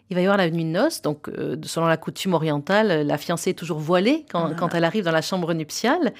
Il 0.09 0.15
va 0.15 0.21
y 0.21 0.23
avoir 0.23 0.37
la 0.37 0.49
nuit 0.49 0.63
de 0.63 0.69
noces, 0.69 1.01
donc 1.01 1.27
euh, 1.27 1.57
selon 1.63 1.87
la 1.87 1.97
coutume 1.97 2.35
orientale, 2.35 3.05
la 3.05 3.17
fiancée 3.17 3.49
est 3.49 3.53
toujours 3.53 3.79
voilée 3.79 4.25
quand, 4.31 4.51
ah. 4.51 4.55
quand 4.57 4.73
elle 4.75 4.85
arrive 4.85 5.03
dans 5.03 5.11
la 5.11 5.21
chambre 5.21 5.53
nuptiale. 5.53 6.13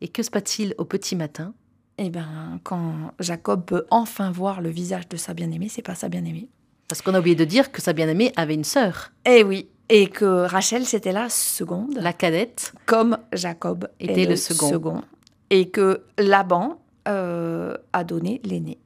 Et 0.00 0.08
que 0.08 0.22
se 0.22 0.30
passe-t-il 0.30 0.74
au 0.78 0.84
petit 0.84 1.16
matin? 1.16 1.54
Eh 1.98 2.10
bien, 2.10 2.60
quand 2.62 3.12
Jacob 3.18 3.64
peut 3.64 3.84
enfin 3.90 4.30
voir 4.30 4.60
le 4.60 4.70
visage 4.70 5.08
de 5.08 5.16
sa 5.16 5.34
bien-aimée, 5.34 5.68
c'est 5.68 5.82
pas 5.82 5.96
sa 5.96 6.08
bien-aimée. 6.08 6.48
Parce 6.86 7.02
qu'on 7.02 7.14
a 7.14 7.18
oublié 7.18 7.34
de 7.34 7.44
dire 7.44 7.72
que 7.72 7.82
sa 7.82 7.92
bien-aimée 7.92 8.32
avait 8.36 8.54
une 8.54 8.64
sœur. 8.64 9.10
Eh 9.26 9.42
oui, 9.42 9.68
et 9.88 10.08
que 10.08 10.46
Rachel, 10.46 10.84
c'était 10.84 11.12
la 11.12 11.28
seconde. 11.28 11.94
La 11.96 12.12
cadette. 12.12 12.72
Comme 12.86 13.18
Jacob 13.32 13.88
était 14.00 14.26
le, 14.26 14.36
second 14.36 15.02
et 15.50 15.70
que 15.70 16.02
Laban 16.18 16.80
euh, 17.06 17.76
a 17.92 18.04
donné 18.04 18.40
l'aîné. 18.44 18.78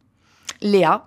Léa. 0.61 1.07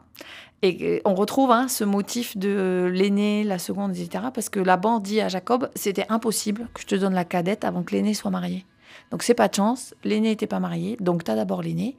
Et 0.61 1.01
on 1.05 1.15
retrouve 1.15 1.51
hein, 1.51 1.67
ce 1.67 1.83
motif 1.83 2.37
de 2.37 2.89
l'aîné, 2.91 3.43
la 3.43 3.59
seconde, 3.59 3.95
etc. 3.95 4.25
Parce 4.33 4.49
que 4.49 4.59
Laban 4.59 4.99
dit 4.99 5.21
à 5.21 5.27
Jacob, 5.27 5.69
c'était 5.75 6.05
impossible 6.09 6.67
que 6.73 6.81
je 6.81 6.87
te 6.87 6.95
donne 6.95 7.13
la 7.13 7.25
cadette 7.25 7.63
avant 7.63 7.83
que 7.83 7.93
l'aîné 7.93 8.13
soit 8.13 8.31
marié. 8.31 8.65
Donc 9.11 9.23
c'est 9.23 9.33
pas 9.33 9.47
de 9.47 9.55
chance, 9.55 9.93
l'aîné 10.03 10.29
n'était 10.29 10.47
pas 10.47 10.59
marié, 10.59 10.97
donc 10.99 11.23
tu 11.23 11.31
as 11.31 11.35
d'abord 11.35 11.61
l'aîné. 11.61 11.97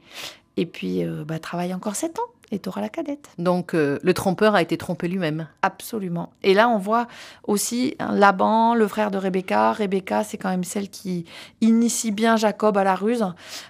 Et 0.57 0.65
puis, 0.65 1.05
euh, 1.05 1.23
bah, 1.23 1.39
travaille 1.39 1.73
encore 1.73 1.95
sept 1.95 2.17
ans 2.19 2.29
et 2.51 2.59
tu 2.59 2.69
auras 2.69 2.81
la 2.81 2.89
cadette. 2.89 3.29
Donc 3.37 3.73
euh, 3.73 3.99
le 4.01 4.13
trompeur 4.13 4.55
a 4.55 4.61
été 4.61 4.77
trompé 4.77 5.07
lui-même. 5.07 5.47
Absolument. 5.61 6.31
Et 6.43 6.53
là, 6.53 6.69
on 6.69 6.77
voit 6.77 7.07
aussi 7.43 7.95
hein, 7.99 8.13
Laban, 8.13 8.73
le 8.73 8.87
frère 8.87 9.11
de 9.11 9.17
Rebecca. 9.17 9.71
Rebecca, 9.73 10.23
c'est 10.23 10.37
quand 10.37 10.49
même 10.49 10.63
celle 10.63 10.89
qui 10.89 11.25
initie 11.61 12.11
bien 12.11 12.37
Jacob 12.37 12.77
à 12.77 12.83
la 12.83 12.95
ruse. 12.95 13.25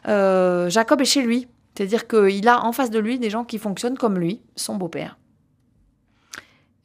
Euh, 0.07 0.69
Jacob 0.69 1.01
est 1.01 1.05
chez 1.05 1.22
lui. 1.22 1.48
C'est-à-dire 1.75 2.07
qu'il 2.07 2.48
a 2.48 2.63
en 2.63 2.72
face 2.72 2.89
de 2.89 2.98
lui 2.98 3.19
des 3.19 3.29
gens 3.29 3.43
qui 3.43 3.60
fonctionnent 3.60 3.98
comme 3.98 4.17
lui, 4.17 4.41
son 4.55 4.75
beau-père. 4.75 5.17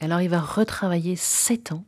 Alors 0.00 0.20
il 0.20 0.28
va 0.28 0.40
retravailler 0.40 1.16
sept 1.16 1.72
ans 1.72 1.84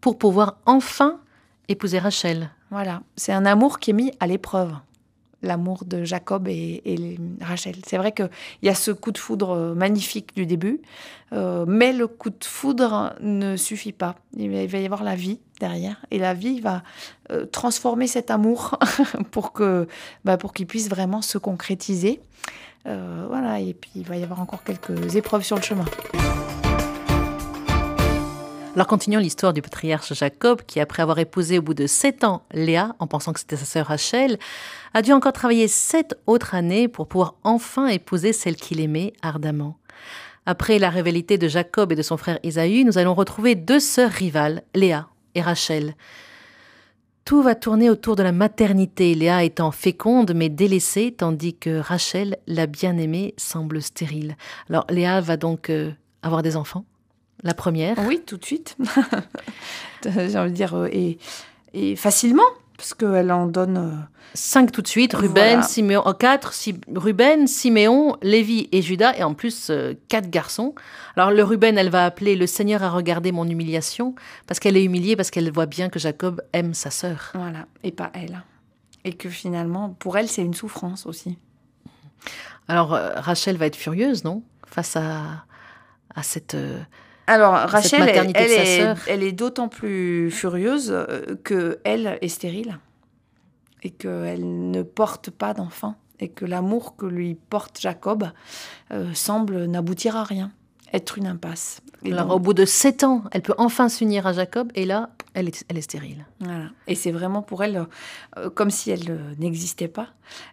pour 0.00 0.18
pouvoir 0.18 0.56
enfin 0.66 1.20
épouser 1.68 1.98
Rachel. 1.98 2.50
Voilà, 2.70 3.02
c'est 3.16 3.32
un 3.32 3.46
amour 3.46 3.78
qui 3.78 3.90
est 3.90 3.94
mis 3.94 4.12
à 4.20 4.26
l'épreuve 4.26 4.72
l'amour 5.42 5.84
de 5.84 6.04
Jacob 6.04 6.48
et, 6.48 7.16
Rachel. 7.40 7.76
C'est 7.86 7.96
vrai 7.96 8.12
qu'il 8.12 8.28
y 8.62 8.68
a 8.68 8.74
ce 8.74 8.90
coup 8.90 9.12
de 9.12 9.18
foudre 9.18 9.74
magnifique 9.76 10.34
du 10.34 10.46
début, 10.46 10.80
euh, 11.32 11.64
mais 11.66 11.92
le 11.92 12.06
coup 12.06 12.30
de 12.30 12.44
foudre 12.44 13.14
ne 13.20 13.56
suffit 13.56 13.92
pas. 13.92 14.16
Il 14.36 14.50
va, 14.50 14.78
y 14.78 14.84
avoir 14.84 15.04
la 15.04 15.14
vie 15.14 15.38
derrière, 15.60 16.04
et 16.10 16.18
la 16.18 16.34
vie 16.34 16.60
va 16.60 16.82
euh, 17.30 17.46
transformer 17.46 18.06
cet 18.06 18.30
amour 18.30 18.78
pour 19.30 19.52
que, 19.52 19.86
bah, 20.24 20.36
pour 20.36 20.52
qu'il 20.52 20.66
puisse 20.66 20.88
vraiment 20.88 21.22
se 21.22 21.38
concrétiser. 21.38 22.20
Euh, 22.86 23.26
voilà, 23.28 23.60
et 23.60 23.74
puis 23.74 23.90
il 23.96 24.04
va 24.04 24.16
y 24.16 24.22
avoir 24.22 24.40
encore 24.40 24.64
quelques 24.64 25.16
épreuves 25.16 25.42
sur 25.42 25.56
le 25.56 25.62
chemin. 25.62 25.84
Alors 28.78 28.86
continuons 28.86 29.18
l'histoire 29.18 29.52
du 29.52 29.60
patriarche 29.60 30.14
Jacob, 30.14 30.62
qui 30.64 30.78
après 30.78 31.02
avoir 31.02 31.18
épousé 31.18 31.58
au 31.58 31.62
bout 31.62 31.74
de 31.74 31.88
sept 31.88 32.22
ans 32.22 32.44
Léa, 32.52 32.94
en 33.00 33.08
pensant 33.08 33.32
que 33.32 33.40
c'était 33.40 33.56
sa 33.56 33.64
sœur 33.64 33.86
Rachel, 33.86 34.38
a 34.94 35.02
dû 35.02 35.10
encore 35.12 35.32
travailler 35.32 35.66
sept 35.66 36.16
autres 36.28 36.54
années 36.54 36.86
pour 36.86 37.08
pouvoir 37.08 37.34
enfin 37.42 37.88
épouser 37.88 38.32
celle 38.32 38.54
qu'il 38.54 38.78
aimait 38.78 39.14
ardemment. 39.20 39.78
Après 40.46 40.78
la 40.78 40.90
rivalité 40.90 41.38
de 41.38 41.48
Jacob 41.48 41.90
et 41.90 41.96
de 41.96 42.02
son 42.02 42.16
frère 42.16 42.38
Isaü, 42.44 42.84
nous 42.84 42.98
allons 42.98 43.14
retrouver 43.14 43.56
deux 43.56 43.80
sœurs 43.80 44.12
rivales, 44.12 44.62
Léa 44.76 45.08
et 45.34 45.42
Rachel. 45.42 45.96
Tout 47.24 47.42
va 47.42 47.56
tourner 47.56 47.90
autour 47.90 48.14
de 48.14 48.22
la 48.22 48.30
maternité, 48.30 49.12
Léa 49.16 49.42
étant 49.42 49.72
féconde 49.72 50.34
mais 50.36 50.50
délaissée, 50.50 51.10
tandis 51.10 51.56
que 51.56 51.80
Rachel, 51.80 52.36
la 52.46 52.68
bien-aimée, 52.68 53.34
semble 53.38 53.82
stérile. 53.82 54.36
Alors 54.70 54.86
Léa 54.88 55.20
va 55.20 55.36
donc 55.36 55.68
euh, 55.68 55.90
avoir 56.22 56.42
des 56.42 56.54
enfants? 56.54 56.84
La 57.42 57.54
première 57.54 57.98
Oui, 58.06 58.22
tout 58.24 58.36
de 58.36 58.44
suite. 58.44 58.76
J'ai 60.04 60.38
envie 60.38 60.50
de 60.50 60.56
dire, 60.56 60.74
euh, 60.74 60.88
et, 60.92 61.18
et 61.74 61.96
facilement, 61.96 62.42
parce 62.76 62.94
qu'elle 62.94 63.30
en 63.32 63.46
donne. 63.46 63.76
Euh, 63.76 63.92
Cinq 64.34 64.72
tout 64.72 64.82
de 64.82 64.88
suite, 64.88 65.14
Ruben, 65.14 65.62
Siméon, 65.62 66.02
oh, 66.04 66.12
quatre, 66.12 66.52
Ruben, 66.94 67.46
Siméon, 67.46 68.16
Lévi 68.20 68.68
et 68.72 68.82
Judas, 68.82 69.14
et 69.16 69.22
en 69.22 69.32
plus 69.32 69.68
euh, 69.70 69.94
quatre 70.08 70.28
garçons. 70.28 70.74
Alors 71.16 71.30
le 71.30 71.42
Ruben, 71.42 71.78
elle 71.78 71.88
va 71.88 72.04
appeler 72.04 72.36
Le 72.36 72.46
Seigneur 72.46 72.82
a 72.82 72.90
regardé 72.90 73.32
mon 73.32 73.48
humiliation, 73.48 74.14
parce 74.46 74.60
qu'elle 74.60 74.76
est 74.76 74.84
humiliée, 74.84 75.16
parce 75.16 75.30
qu'elle 75.30 75.50
voit 75.50 75.66
bien 75.66 75.88
que 75.88 75.98
Jacob 75.98 76.42
aime 76.52 76.74
sa 76.74 76.90
sœur. 76.90 77.32
Voilà, 77.34 77.66
et 77.84 77.90
pas 77.90 78.10
elle. 78.12 78.42
Et 79.04 79.14
que 79.14 79.30
finalement, 79.30 79.90
pour 79.98 80.18
elle, 80.18 80.28
c'est 80.28 80.42
une 80.42 80.54
souffrance 80.54 81.06
aussi. 81.06 81.38
Alors 82.68 82.90
Rachel 82.90 83.56
va 83.56 83.64
être 83.66 83.76
furieuse, 83.76 84.24
non? 84.24 84.42
Face 84.66 84.94
à, 84.96 85.46
à 86.14 86.22
cette. 86.22 86.54
Alors 87.28 87.52
Rachel, 87.52 88.08
elle, 88.08 89.22
est, 89.22 89.32
d'autant 89.32 89.68
plus 89.68 90.30
furieuse 90.30 90.90
euh, 90.90 91.36
que 91.44 91.78
elle 91.84 92.18
est 92.22 92.28
stérile 92.28 92.78
et 93.82 93.90
qu'elle 93.90 94.70
ne 94.70 94.82
porte 94.82 95.30
pas 95.30 95.52
d'enfant 95.52 95.96
et 96.20 96.28
que 96.28 96.46
l'amour 96.46 96.96
que 96.96 97.04
lui 97.04 97.34
porte 97.34 97.78
Jacob 97.80 98.30
euh, 98.92 99.12
semble 99.12 99.66
n'aboutir 99.66 100.16
à 100.16 100.24
rien, 100.24 100.50
être 100.94 101.18
une 101.18 101.26
impasse. 101.26 101.82
Alors, 102.06 102.34
au 102.34 102.38
bout 102.38 102.54
de 102.54 102.64
sept 102.64 103.04
ans, 103.04 103.24
elle 103.30 103.42
peut 103.42 103.54
enfin 103.58 103.90
s'unir 103.90 104.26
à 104.26 104.32
Jacob 104.32 104.72
et 104.74 104.86
là, 104.86 105.10
elle 105.34 105.48
est, 105.48 105.64
elle 105.68 105.76
est 105.76 105.82
stérile. 105.82 106.24
Voilà. 106.40 106.70
Et 106.86 106.94
c'est 106.94 107.12
vraiment 107.12 107.42
pour 107.42 107.62
elle 107.62 107.84
euh, 108.38 108.48
comme 108.48 108.70
si 108.70 108.90
elle 108.90 109.36
n'existait 109.38 109.88
pas. 109.88 110.08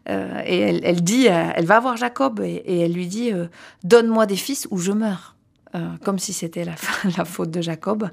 et 0.07 0.59
elle, 0.59 1.01
dit, 1.03 1.27
elle 1.27 1.65
va 1.65 1.79
voir 1.79 1.95
Jacob 1.95 2.41
et 2.41 2.79
elle 2.81 2.91
lui 2.91 3.07
dit 3.07 3.31
Donne-moi 3.85 4.25
des 4.25 4.35
fils 4.35 4.67
ou 4.71 4.77
je 4.77 4.91
meurs. 4.91 5.34
Euh, 5.75 5.97
comme 6.03 6.19
si 6.19 6.31
c'était 6.31 6.63
la, 7.17 7.25
faute 7.25 7.51
de 7.51 7.61
Jacob. 7.61 8.09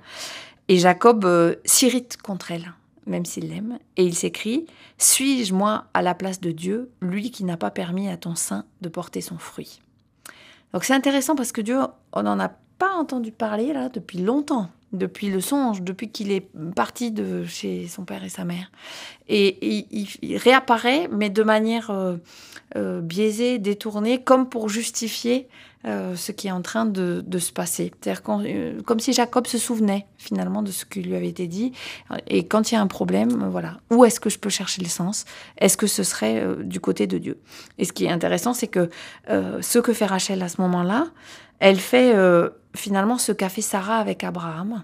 Et 0.68 0.78
Jacob 0.78 1.24
euh, 1.24 1.54
s'irrite 1.64 2.16
contre 2.16 2.50
elle, 2.50 2.72
même 3.06 3.24
s'il 3.24 3.48
l'aime, 3.48 3.78
et 3.96 4.04
il 4.04 4.14
s'écrit 4.14 4.66
Suis-je 4.98 5.54
moi 5.54 5.86
à 5.94 6.02
la 6.02 6.14
place 6.14 6.40
de 6.40 6.50
Dieu, 6.50 6.90
lui 7.00 7.30
qui 7.30 7.44
n'a 7.44 7.56
pas 7.56 7.70
permis 7.70 8.08
à 8.08 8.16
ton 8.16 8.34
sein 8.34 8.64
de 8.80 8.88
porter 8.88 9.20
son 9.20 9.38
fruit? 9.38 9.80
Donc 10.72 10.84
c'est 10.84 10.94
intéressant 10.94 11.36
parce 11.36 11.52
que 11.52 11.60
Dieu, 11.60 11.78
on 12.12 12.22
n'en 12.22 12.40
a 12.40 12.50
pas 12.82 12.94
entendu 12.94 13.30
parler 13.30 13.72
là 13.72 13.88
depuis 13.88 14.18
longtemps 14.18 14.68
depuis 14.92 15.30
le 15.30 15.40
songe, 15.40 15.82
depuis 15.82 16.10
qu'il 16.10 16.32
est 16.32 16.46
parti 16.74 17.12
de 17.12 17.44
chez 17.44 17.86
son 17.86 18.04
père 18.04 18.24
et 18.24 18.28
sa 18.28 18.44
mère. 18.44 18.70
Et, 19.28 19.86
il, 20.20 20.36
réapparaît, 20.36 21.08
mais 21.10 21.30
de 21.30 21.42
manière 21.42 21.90
euh, 21.90 23.00
biaisée, 23.00 23.58
détournée, 23.58 24.22
comme 24.22 24.50
pour 24.50 24.68
justifier 24.68 25.48
euh, 25.84 26.14
ce 26.14 26.30
qui 26.30 26.46
est 26.46 26.52
en 26.52 26.62
train 26.62 26.86
de, 26.86 27.38
se 27.38 27.50
passer. 27.50 27.90
C'est-à-dire 28.00 28.22
euh, 28.28 28.80
comme 28.82 29.00
si 29.00 29.12
Jacob 29.12 29.48
se 29.48 29.58
souvenait 29.58 30.06
finalement 30.16 30.62
de 30.62 30.70
ce 30.70 30.84
qui 30.84 31.02
lui 31.02 31.16
avait 31.16 31.28
été 31.28 31.48
dit. 31.48 31.72
Et 32.28 32.46
quand 32.46 32.70
il 32.70 32.76
y 32.76 32.78
a 32.78 32.80
un 32.80 32.86
problème, 32.86 33.48
voilà, 33.50 33.78
où 33.90 34.04
est-ce 34.04 34.20
que 34.20 34.30
je 34.30 34.38
peux 34.38 34.48
chercher 34.48 34.80
le 34.80 34.88
sens? 34.88 35.24
Est-ce 35.58 35.76
que 35.76 35.88
ce 35.88 36.04
serait 36.04 36.40
euh, 36.40 36.62
du 36.62 36.78
côté 36.78 37.08
de 37.08 37.18
Dieu? 37.18 37.40
Et 37.78 37.84
ce 37.84 37.92
qui 37.92 38.04
est 38.04 38.10
intéressant, 38.10 38.54
c'est 38.54 38.68
que 38.68 38.90
ce 39.28 39.78
que 39.80 39.92
fait 39.92 40.06
Rachel 40.06 40.40
à 40.42 40.48
ce 40.48 40.60
moment-là, 40.60 41.08
elle 41.58 41.80
fait 41.80 42.14
finalement 42.74 43.18
ce 43.18 43.32
qu'a 43.32 43.48
fait 43.48 43.62
Sarah 43.62 43.98
avec 43.98 44.24
Abraham, 44.24 44.82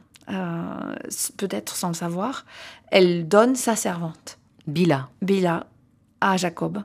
peut-être 1.37 1.77
sans 1.77 1.89
le 1.89 1.95
savoir. 1.95 2.45
Elle 2.91 3.29
donne 3.29 3.57
sa 3.57 3.77
servante. 3.77 4.39
Bila. 4.67 5.09
Bila 5.23 5.67
à 6.21 6.37
Jacob, 6.37 6.83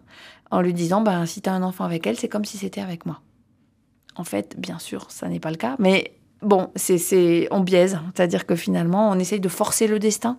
en 0.51 0.61
lui 0.61 0.73
disant, 0.73 1.01
ben, 1.01 1.25
si 1.25 1.41
tu 1.41 1.49
as 1.49 1.53
un 1.53 1.63
enfant 1.63 1.83
avec 1.83 2.05
elle, 2.07 2.17
c'est 2.17 2.29
comme 2.29 2.45
si 2.45 2.57
c'était 2.57 2.81
avec 2.81 3.05
moi. 3.05 3.21
En 4.15 4.23
fait, 4.23 4.59
bien 4.59 4.79
sûr, 4.79 5.09
ça 5.09 5.27
n'est 5.27 5.39
pas 5.39 5.51
le 5.51 5.57
cas, 5.57 5.75
mais 5.79 6.13
bon, 6.43 6.69
c'est, 6.75 7.47
on 7.51 7.59
biaise, 7.61 7.99
c'est-à-dire 8.13 8.45
que 8.45 8.55
finalement, 8.55 9.09
on 9.09 9.19
essaye 9.19 9.39
de 9.39 9.49
forcer 9.49 9.87
le 9.87 9.99
destin. 9.99 10.37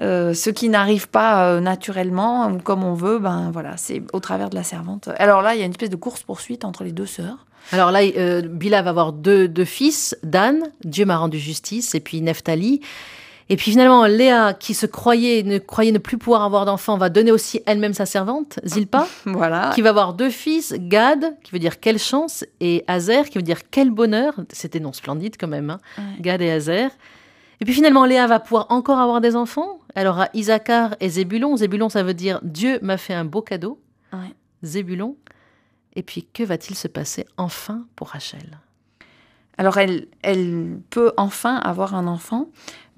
Euh, 0.00 0.34
ce 0.34 0.50
qui 0.50 0.68
n'arrive 0.68 1.08
pas 1.08 1.46
euh, 1.46 1.60
naturellement, 1.60 2.58
comme 2.58 2.84
on 2.84 2.94
veut, 2.94 3.18
ben 3.18 3.50
voilà, 3.52 3.76
c'est 3.76 4.02
au 4.12 4.20
travers 4.20 4.50
de 4.50 4.54
la 4.54 4.62
servante. 4.62 5.08
Alors 5.18 5.42
là, 5.42 5.54
il 5.54 5.60
y 5.60 5.62
a 5.62 5.66
une 5.66 5.72
espèce 5.72 5.90
de 5.90 5.96
course-poursuite 5.96 6.64
entre 6.64 6.84
les 6.84 6.92
deux 6.92 7.06
sœurs. 7.06 7.46
Alors 7.72 7.90
là, 7.90 8.00
euh, 8.02 8.42
Bila 8.42 8.82
va 8.82 8.90
avoir 8.90 9.12
deux, 9.12 9.46
deux 9.46 9.64
fils, 9.64 10.16
Dan, 10.22 10.60
Dieu 10.84 11.04
m'a 11.04 11.18
rendu 11.18 11.38
justice, 11.38 11.94
et 11.94 12.00
puis 12.00 12.20
Nephtali. 12.20 12.80
Et 13.50 13.56
puis 13.56 13.72
finalement, 13.72 14.06
Léa, 14.06 14.54
qui 14.54 14.74
se 14.74 14.86
croyait 14.86 15.42
ne 15.42 15.58
croyait 15.58 15.90
ne 15.90 15.98
plus 15.98 16.18
pouvoir 16.18 16.42
avoir 16.44 16.64
d'enfant, 16.66 16.96
va 16.96 17.08
donner 17.08 17.32
aussi 17.32 17.60
elle-même 17.66 17.94
sa 17.94 18.06
servante, 18.06 18.60
Zilpa, 18.64 19.08
voilà. 19.24 19.72
qui 19.74 19.82
va 19.82 19.90
avoir 19.90 20.14
deux 20.14 20.30
fils, 20.30 20.72
Gad, 20.78 21.36
qui 21.42 21.50
veut 21.50 21.58
dire 21.58 21.80
quelle 21.80 21.98
chance, 21.98 22.44
et 22.60 22.84
Azer, 22.86 23.28
qui 23.28 23.38
veut 23.38 23.42
dire 23.42 23.68
quel 23.68 23.90
bonheur. 23.90 24.34
C'était 24.52 24.78
non 24.78 24.92
splendide 24.92 25.34
quand 25.36 25.48
même, 25.48 25.70
hein. 25.70 25.80
Gad 26.20 26.40
et 26.42 26.50
Azer. 26.50 26.90
Et 27.60 27.64
puis 27.64 27.74
finalement, 27.74 28.06
Léa 28.06 28.28
va 28.28 28.38
pouvoir 28.38 28.66
encore 28.70 29.00
avoir 29.00 29.20
des 29.20 29.34
enfants. 29.34 29.80
Elle 29.96 30.06
aura 30.06 30.28
Isaacar 30.32 30.94
et 31.00 31.08
Zébulon. 31.08 31.56
Zébulon, 31.56 31.88
ça 31.88 32.04
veut 32.04 32.14
dire 32.14 32.38
Dieu 32.42 32.78
m'a 32.82 32.96
fait 32.96 33.14
un 33.14 33.24
beau 33.24 33.42
cadeau. 33.42 33.80
Zébulon. 34.62 35.16
Et 35.96 36.02
puis, 36.02 36.28
que 36.32 36.42
va-t-il 36.44 36.76
se 36.76 36.86
passer 36.86 37.26
enfin 37.36 37.84
pour 37.96 38.08
Rachel? 38.08 38.60
Alors 39.60 39.76
elle, 39.76 40.06
elle 40.22 40.78
peut 40.88 41.12
enfin 41.18 41.56
avoir 41.56 41.94
un 41.94 42.06
enfant, 42.06 42.48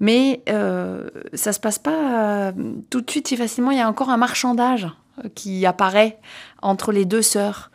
mais 0.03 0.43
euh, 0.49 1.07
ça 1.33 1.53
se 1.53 1.61
passe 1.61 1.79
pas 1.79 2.49
euh, 2.49 2.51
tout 2.89 2.99
de 2.99 3.09
suite 3.09 3.29
si 3.29 3.37
facilement. 3.37 3.71
Il 3.71 3.77
y 3.77 3.81
a 3.81 3.87
encore 3.87 4.09
un 4.09 4.17
marchandage 4.17 4.85
euh, 5.23 5.29
qui 5.33 5.65
apparaît 5.65 6.19
entre 6.61 6.91
les 6.91 7.05
deux 7.05 7.21
sœurs. 7.21 7.71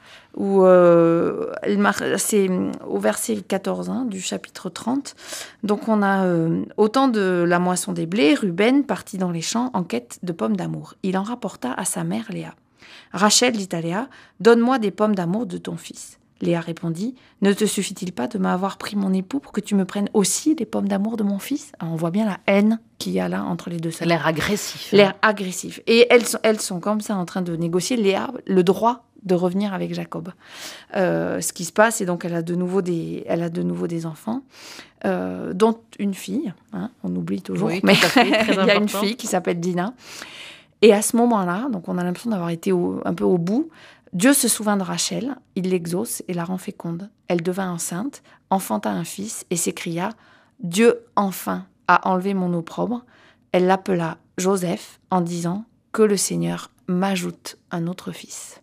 C'est 2.18 2.50
au 2.86 2.98
verset 2.98 3.36
14 3.36 3.88
hein, 3.88 4.04
du 4.04 4.20
chapitre 4.20 4.68
30. 4.68 5.16
Donc 5.62 5.88
on 5.88 6.02
a 6.02 6.26
autant 6.76 7.08
de 7.08 7.46
la 7.48 7.58
moisson 7.58 7.92
des 7.92 8.04
blés, 8.04 8.34
Ruben 8.34 8.84
partit 8.84 9.16
dans 9.16 9.30
les 9.30 9.40
champs 9.40 9.70
en 9.72 9.82
quête 9.82 10.18
de 10.22 10.32
pommes 10.32 10.56
d'amour. 10.56 10.94
Il 11.02 11.16
en 11.16 11.22
rapporta 11.22 11.72
à 11.72 11.86
sa 11.86 12.04
mère 12.04 12.26
Léa. 12.30 12.54
Rachel 13.12 13.56
dit 13.56 13.70
à 13.72 13.80
Léa, 13.80 14.08
Donne-moi 14.38 14.78
des 14.78 14.90
pommes 14.90 15.14
d'amour 15.14 15.46
de 15.46 15.56
ton 15.56 15.78
fils. 15.78 16.18
Léa 16.40 16.60
répondit 16.60 17.14
Ne 17.42 17.52
te 17.52 17.64
suffit-il 17.64 18.12
pas 18.12 18.28
de 18.28 18.38
m'avoir 18.38 18.78
pris 18.78 18.96
mon 18.96 19.12
époux 19.12 19.40
pour 19.40 19.52
que 19.52 19.60
tu 19.60 19.74
me 19.74 19.84
prennes 19.84 20.08
aussi 20.14 20.54
les 20.54 20.66
pommes 20.66 20.88
d'amour 20.88 21.16
de 21.16 21.22
mon 21.22 21.38
fils? 21.38 21.72
On 21.80 21.96
voit 21.96 22.10
bien 22.10 22.26
la 22.26 22.38
haine 22.46 22.80
qu'il 22.98 23.12
y 23.12 23.20
a 23.20 23.28
là 23.28 23.44
entre 23.44 23.70
les 23.70 23.78
deux 23.78 23.90
sœurs. 23.90 24.08
L'air 24.08 24.26
agressif. 24.26 24.92
L'air 24.92 25.14
agressif. 25.22 25.80
Et 25.86 26.06
elles 26.10 26.26
sont, 26.26 26.38
elles 26.42 26.60
sont 26.60 26.80
comme 26.80 27.00
ça 27.00 27.16
en 27.16 27.24
train 27.24 27.42
de 27.42 27.54
négocier. 27.56 27.96
Léa, 27.96 28.30
le 28.46 28.62
droit 28.62 29.04
de 29.22 29.34
revenir 29.34 29.74
avec 29.74 29.94
Jacob. 29.94 30.30
Euh, 30.96 31.40
ce 31.40 31.52
qui 31.52 31.64
se 31.64 31.72
passe, 31.72 31.96
c'est 31.96 32.04
donc 32.04 32.24
elle 32.24 32.34
a 32.34 32.42
de 32.42 32.54
nouveau 32.54 32.82
des, 32.82 33.24
elle 33.26 33.42
a 33.42 33.50
de 33.50 33.62
nouveau 33.62 33.86
des 33.86 34.06
enfants, 34.06 34.42
euh, 35.04 35.52
dont 35.52 35.78
une 35.98 36.14
fille. 36.14 36.52
Hein, 36.72 36.90
on 37.02 37.14
oublie 37.14 37.42
toujours, 37.42 37.70
mais 37.82 37.94
il 38.16 38.66
y 38.66 38.70
a 38.70 38.76
une 38.76 38.88
fille 38.88 39.16
qui 39.16 39.26
s'appelle 39.26 39.60
Dina. 39.60 39.94
Et 40.80 40.92
à 40.92 41.02
ce 41.02 41.16
moment-là, 41.16 41.68
donc 41.72 41.88
on 41.88 41.98
a 41.98 42.04
l'impression 42.04 42.30
d'avoir 42.30 42.50
été 42.50 42.72
un 42.72 43.14
peu 43.14 43.24
au 43.24 43.38
bout. 43.38 43.68
Dieu 44.12 44.32
se 44.32 44.48
souvint 44.48 44.76
de 44.76 44.82
Rachel, 44.82 45.36
il 45.54 45.70
l'exauce 45.70 46.22
et 46.28 46.34
la 46.34 46.44
rend 46.44 46.58
féconde. 46.58 47.10
Elle 47.28 47.42
devint 47.42 47.70
enceinte, 47.70 48.22
enfanta 48.50 48.90
un 48.90 49.04
fils 49.04 49.44
et 49.50 49.56
s'écria 49.56 50.10
Dieu 50.60 51.04
enfin 51.14 51.66
a 51.86 52.08
enlevé 52.08 52.34
mon 52.34 52.54
opprobre. 52.54 53.04
Elle 53.52 53.66
l'appela 53.66 54.18
Joseph 54.38 54.98
en 55.10 55.20
disant 55.20 55.64
Que 55.92 56.02
le 56.02 56.16
Seigneur 56.16 56.70
m'ajoute 56.86 57.58
un 57.70 57.86
autre 57.86 58.12
fils. 58.12 58.62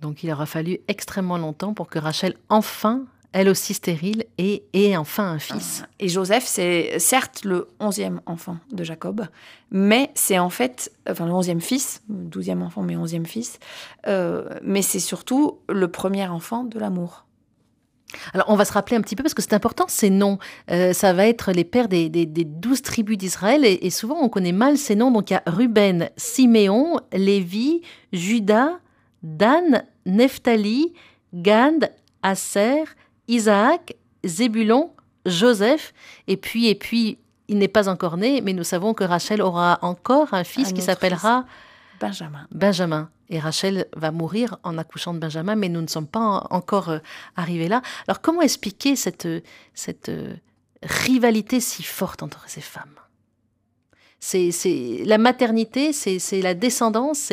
Donc 0.00 0.22
il 0.22 0.30
aura 0.30 0.46
fallu 0.46 0.80
extrêmement 0.88 1.38
longtemps 1.38 1.72
pour 1.72 1.88
que 1.88 1.98
Rachel 1.98 2.34
enfin 2.48 3.06
elle 3.34 3.48
aussi 3.48 3.74
stérile, 3.74 4.24
et, 4.38 4.62
et 4.72 4.96
enfin 4.96 5.32
un 5.32 5.38
fils. 5.40 5.82
Ah. 5.84 5.88
Et 5.98 6.08
Joseph, 6.08 6.44
c'est 6.46 7.00
certes 7.00 7.44
le 7.44 7.66
onzième 7.80 8.20
enfant 8.26 8.58
de 8.72 8.84
Jacob, 8.84 9.26
mais 9.72 10.10
c'est 10.14 10.38
en 10.38 10.50
fait, 10.50 10.92
enfin 11.10 11.26
le 11.26 11.32
onzième 11.32 11.60
fils, 11.60 12.02
douzième 12.08 12.62
enfant, 12.62 12.82
mais 12.82 12.96
onzième 12.96 13.26
fils, 13.26 13.58
euh, 14.06 14.48
mais 14.62 14.82
c'est 14.82 15.00
surtout 15.00 15.58
le 15.68 15.88
premier 15.88 16.28
enfant 16.28 16.62
de 16.62 16.78
l'amour. 16.78 17.26
Alors, 18.34 18.46
on 18.48 18.54
va 18.54 18.64
se 18.64 18.72
rappeler 18.72 18.96
un 18.96 19.00
petit 19.00 19.16
peu 19.16 19.24
parce 19.24 19.34
que 19.34 19.42
c'est 19.42 19.54
important, 19.54 19.86
ces 19.88 20.10
noms. 20.10 20.38
Euh, 20.70 20.92
ça 20.92 21.12
va 21.12 21.26
être 21.26 21.50
les 21.50 21.64
pères 21.64 21.88
des, 21.88 22.08
douze 22.08 22.82
tribus 22.82 23.18
d'Israël 23.18 23.64
et, 23.64 23.90
souvent 23.90 24.18
on 24.22 24.28
connaît 24.28 24.52
mal 24.52 24.78
ces 24.78 24.94
noms. 24.94 25.10
Donc, 25.10 25.30
il 25.30 25.32
y 25.32 25.36
a 25.36 25.42
Ruben, 25.46 26.08
Siméon, 26.16 27.00
Lévi, 27.12 27.82
Judas, 28.12 28.78
Dan, 29.24 29.82
Nephtali, 30.06 30.92
Gad, 31.34 31.90
Aser, 32.22 32.84
Isaac, 33.28 33.96
Zébulon, 34.24 34.92
Joseph. 35.26 35.92
Et 36.26 36.36
puis, 36.36 36.68
et 36.68 36.74
puis, 36.74 37.18
il 37.48 37.58
n'est 37.58 37.68
pas 37.68 37.88
encore 37.88 38.16
né, 38.16 38.40
mais 38.40 38.52
nous 38.52 38.64
savons 38.64 38.94
que 38.94 39.04
Rachel 39.04 39.42
aura 39.42 39.78
encore 39.82 40.32
un 40.32 40.44
fils 40.44 40.72
qui 40.72 40.82
s'appellera 40.82 41.44
Benjamin. 42.00 42.46
Benjamin. 42.50 43.10
Et 43.30 43.38
Rachel 43.38 43.86
va 43.96 44.10
mourir 44.10 44.58
en 44.62 44.76
accouchant 44.78 45.14
de 45.14 45.18
Benjamin, 45.18 45.54
mais 45.54 45.68
nous 45.68 45.80
ne 45.80 45.86
sommes 45.86 46.06
pas 46.06 46.46
encore 46.50 46.90
euh, 46.90 46.98
arrivés 47.36 47.68
là. 47.68 47.80
Alors 48.06 48.20
comment 48.20 48.42
expliquer 48.42 48.96
cette, 48.96 49.28
cette 49.72 50.10
euh, 50.10 50.34
rivalité 50.82 51.60
si 51.60 51.82
forte 51.82 52.22
entre 52.22 52.44
ces 52.48 52.60
femmes? 52.60 52.94
C'est 54.24 55.02
la 55.04 55.18
maternité, 55.18 55.92
c'est 55.92 56.40
la 56.40 56.54
descendance. 56.54 57.30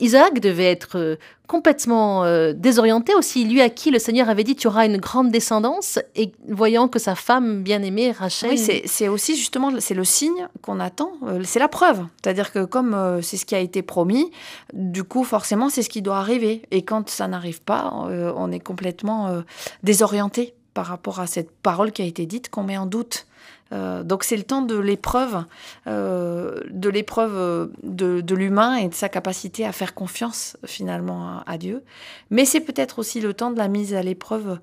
Isaac 0.00 0.40
devait 0.40 0.70
être 0.70 0.98
euh, 0.98 1.16
complètement 1.46 2.24
euh, 2.24 2.52
désorienté 2.52 3.14
aussi, 3.14 3.44
lui 3.44 3.60
à 3.60 3.70
qui 3.70 3.90
le 3.90 4.00
Seigneur 4.00 4.28
avait 4.28 4.42
dit 4.42 4.56
tu 4.56 4.66
auras 4.66 4.86
une 4.86 4.96
grande 4.96 5.30
descendance, 5.30 6.00
et 6.16 6.32
voyant 6.48 6.88
que 6.88 6.98
sa 6.98 7.14
femme 7.14 7.62
bien-aimée, 7.62 8.10
Rachel... 8.10 8.50
Oui, 8.50 8.82
c'est 8.84 9.08
aussi 9.08 9.36
justement, 9.36 9.70
c'est 9.78 9.94
le 9.94 10.04
signe 10.04 10.48
qu'on 10.62 10.80
attend, 10.80 11.12
euh, 11.26 11.42
c'est 11.44 11.60
la 11.60 11.68
preuve. 11.68 12.04
C'est-à-dire 12.22 12.50
que 12.52 12.64
comme 12.64 13.20
c'est 13.22 13.36
ce 13.36 13.46
qui 13.46 13.54
a 13.54 13.60
été 13.60 13.82
promis, 13.82 14.30
du 14.72 15.04
coup 15.04 15.22
forcément 15.22 15.68
c'est 15.68 15.82
ce 15.82 15.88
qui 15.88 16.02
doit 16.02 16.18
arriver. 16.18 16.62
Et 16.72 16.82
quand 16.82 17.08
ça 17.08 17.28
n'arrive 17.28 17.62
pas, 17.62 17.92
on 17.94 18.50
est 18.50 18.60
complètement 18.60 19.42
désorienté 19.82 20.54
par 20.74 20.86
rapport 20.86 21.20
à 21.20 21.26
cette 21.26 21.50
parole 21.50 21.92
qui 21.92 22.02
a 22.02 22.04
été 22.04 22.26
dite 22.26 22.48
qu'on 22.48 22.64
met 22.64 22.76
en 22.76 22.86
doute. 22.86 23.26
Euh, 23.72 24.02
donc 24.02 24.24
c'est 24.24 24.36
le 24.36 24.42
temps 24.42 24.62
de 24.62 24.76
l'épreuve, 24.76 25.44
euh, 25.86 26.60
de 26.70 26.88
l'épreuve 26.88 27.36
euh, 27.36 27.66
de, 27.82 28.34
l'humain 28.34 28.76
et 28.76 28.88
de 28.88 28.94
sa 28.94 29.08
capacité 29.08 29.64
à 29.64 29.72
faire 29.72 29.94
confiance 29.94 30.56
finalement 30.64 31.42
à, 31.46 31.58
Dieu. 31.58 31.84
Mais 32.30 32.44
c'est 32.44 32.60
peut-être 32.60 32.98
aussi 32.98 33.20
le 33.20 33.34
temps 33.34 33.50
de 33.50 33.58
la 33.58 33.68
mise 33.68 33.94
à 33.94 34.02
l'épreuve 34.02 34.58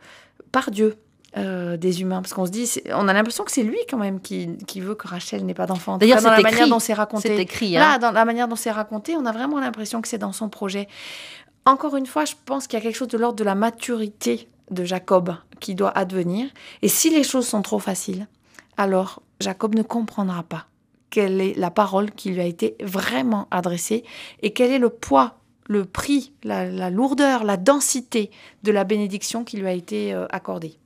par 0.52 0.72
Dieu. 0.72 0.98
des 1.36 2.02
humains 2.02 2.22
parce 2.22 2.34
qu'on 2.34 2.48
se 2.48 2.52
dit 2.52 2.68
on 2.94 3.08
a 3.08 3.14
l'impression 3.14 3.44
que 3.44 3.52
c'est 3.52 3.62
lui 3.62 3.78
quand 3.88 3.98
même 3.98 4.20
qui, 4.20 4.80
veut 4.80 4.96
que 4.96 5.08
Rachel 5.08 5.46
n'ait 5.46 5.54
pas 5.54 5.68
d'enfant 5.68 5.98
d'ailleurs 5.98 6.22
dans 6.24 6.32
la 6.32 6.42
manière 6.42 6.68
dont 6.68 6.80
c'est 6.80 6.96
raconté 6.96 7.28
c'est 7.28 7.38
écrit 7.38 7.78
hein. 7.78 7.80
là 7.80 8.00
dans 8.00 8.12
la 8.12 8.26
manière 8.26 8.48
dont 8.48 8.56
c'est 8.56 8.72
raconté 8.72 9.16
on 9.16 9.26
a 9.26 9.32
vraiment 9.32 9.60
l'impression 9.60 10.02
que 10.02 10.08
c'est 10.08 10.18
dans 10.18 10.32
son 10.32 10.50
projet 10.50 10.88
encore 11.66 11.96
une 11.96 12.08
fois 12.08 12.26
je 12.26 12.34
pense 12.46 12.66
qu'il 12.66 12.80
y 12.80 12.82
a 12.82 12.84
quelque 12.84 12.96
chose 12.96 13.10
de 13.10 13.20
l'ordre 13.20 13.38
de 13.38 13.44
la 13.44 13.54
maturité 13.54 14.48
de 14.72 14.84
Jacob 14.84 15.36
qui 15.60 15.76
doit 15.76 15.96
advenir 15.96 16.50
et 16.82 16.88
si 16.88 17.12
les 17.12 17.24
choses 17.24 17.46
sont 17.46 17.62
trop 17.62 17.78
faciles 17.78 18.26
alors 18.78 19.22
Jacob 19.40 19.76
ne 19.76 19.84
comprendra 19.84 20.44
pas 20.44 20.68
quelle 21.10 21.42
est 21.42 21.58
la 21.58 21.72
parole 21.72 22.12
qui 22.12 22.32
lui 22.32 22.42
a 22.42 22.46
été 22.46 22.76
vraiment 22.82 23.48
adressée 23.52 24.04
et 24.42 24.52
quel 24.54 24.72
est 24.72 24.80
le 24.80 24.90
poids, 24.90 25.40
le 25.68 25.86
prix, 25.86 26.34
la, 26.44 26.90
lourdeur, 26.90 27.44
la 27.44 27.58
densité 27.58 28.32
de 28.64 28.72
la 28.72 28.84
bénédiction 28.84 29.44
qui 29.44 29.58
lui 29.58 29.68
a 29.68 29.72
été 29.72 30.14
euh, 30.14 30.26
accordée. 30.32 30.78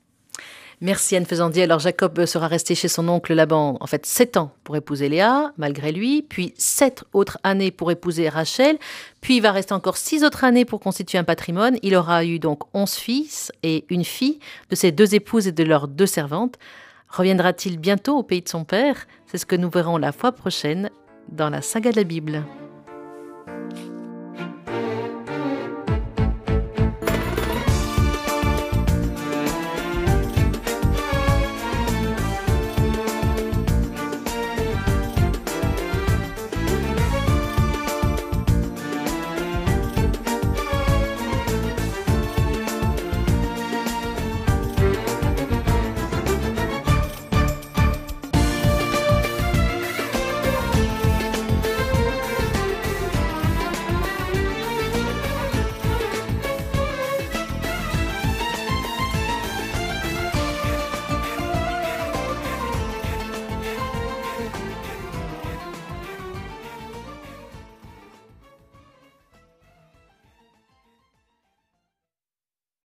Merci 0.84 1.16
Anne 1.16 1.28
Faisandier. 1.28 1.64
Alors 1.64 1.78
Jacob 1.78 2.26
sera 2.26 2.48
resté 2.48 2.74
chez 2.74 2.88
son 2.88 3.08
oncle 3.08 3.36
Laban 3.36 3.78
en 3.80 3.86
fait 3.86 4.04
sept 4.08 4.36
ans 4.36 4.52
pour 4.64 4.76
épouser 4.76 5.10
Léa, 5.10 5.54
malgré 5.58 5.92
lui, 5.92 6.24
puis 6.24 6.56
sept 6.58 7.04
autres 7.14 7.38
années 7.44 7.70
pour 7.70 7.92
épouser 7.92 8.30
Rachel, 8.30 8.80
puis 9.22 9.38
il 9.38 9.42
va 9.42 9.52
rester 9.52 9.74
encore 9.74 9.98
six 9.98 10.24
autres 10.24 10.44
années 10.44 10.66
pour 10.66 10.80
constituer 10.80 11.20
un 11.20 11.24
patrimoine. 11.24 11.78
Il 11.84 11.96
aura 11.96 12.26
eu 12.26 12.40
donc 12.40 12.64
onze 12.74 12.96
fils 12.96 13.52
et 13.62 13.86
une 13.90 14.04
fille 14.04 14.40
de 14.72 14.76
ses 14.76 14.92
deux 14.92 15.14
épouses 15.14 15.48
et 15.48 15.52
de 15.52 15.64
leurs 15.64 15.88
deux 15.88 16.08
servantes. 16.08 16.58
Reviendra-t-il 17.12 17.78
bientôt 17.78 18.18
au 18.18 18.24
pays 18.24 18.42
de 18.42 18.48
son 18.48 18.64
père? 18.64 19.06
C'est 19.26 19.38
ce 19.38 19.46
que 19.46 19.58
nous 19.58 19.70
verrons 19.70 19.98
la 19.98 20.14
fois 20.14 20.32
prochaine 20.32 20.90
dans 21.30 21.50
la 21.50 21.62
saga 21.62 21.92
de 21.92 21.98
la 21.98 22.04
Bible. 22.06 22.44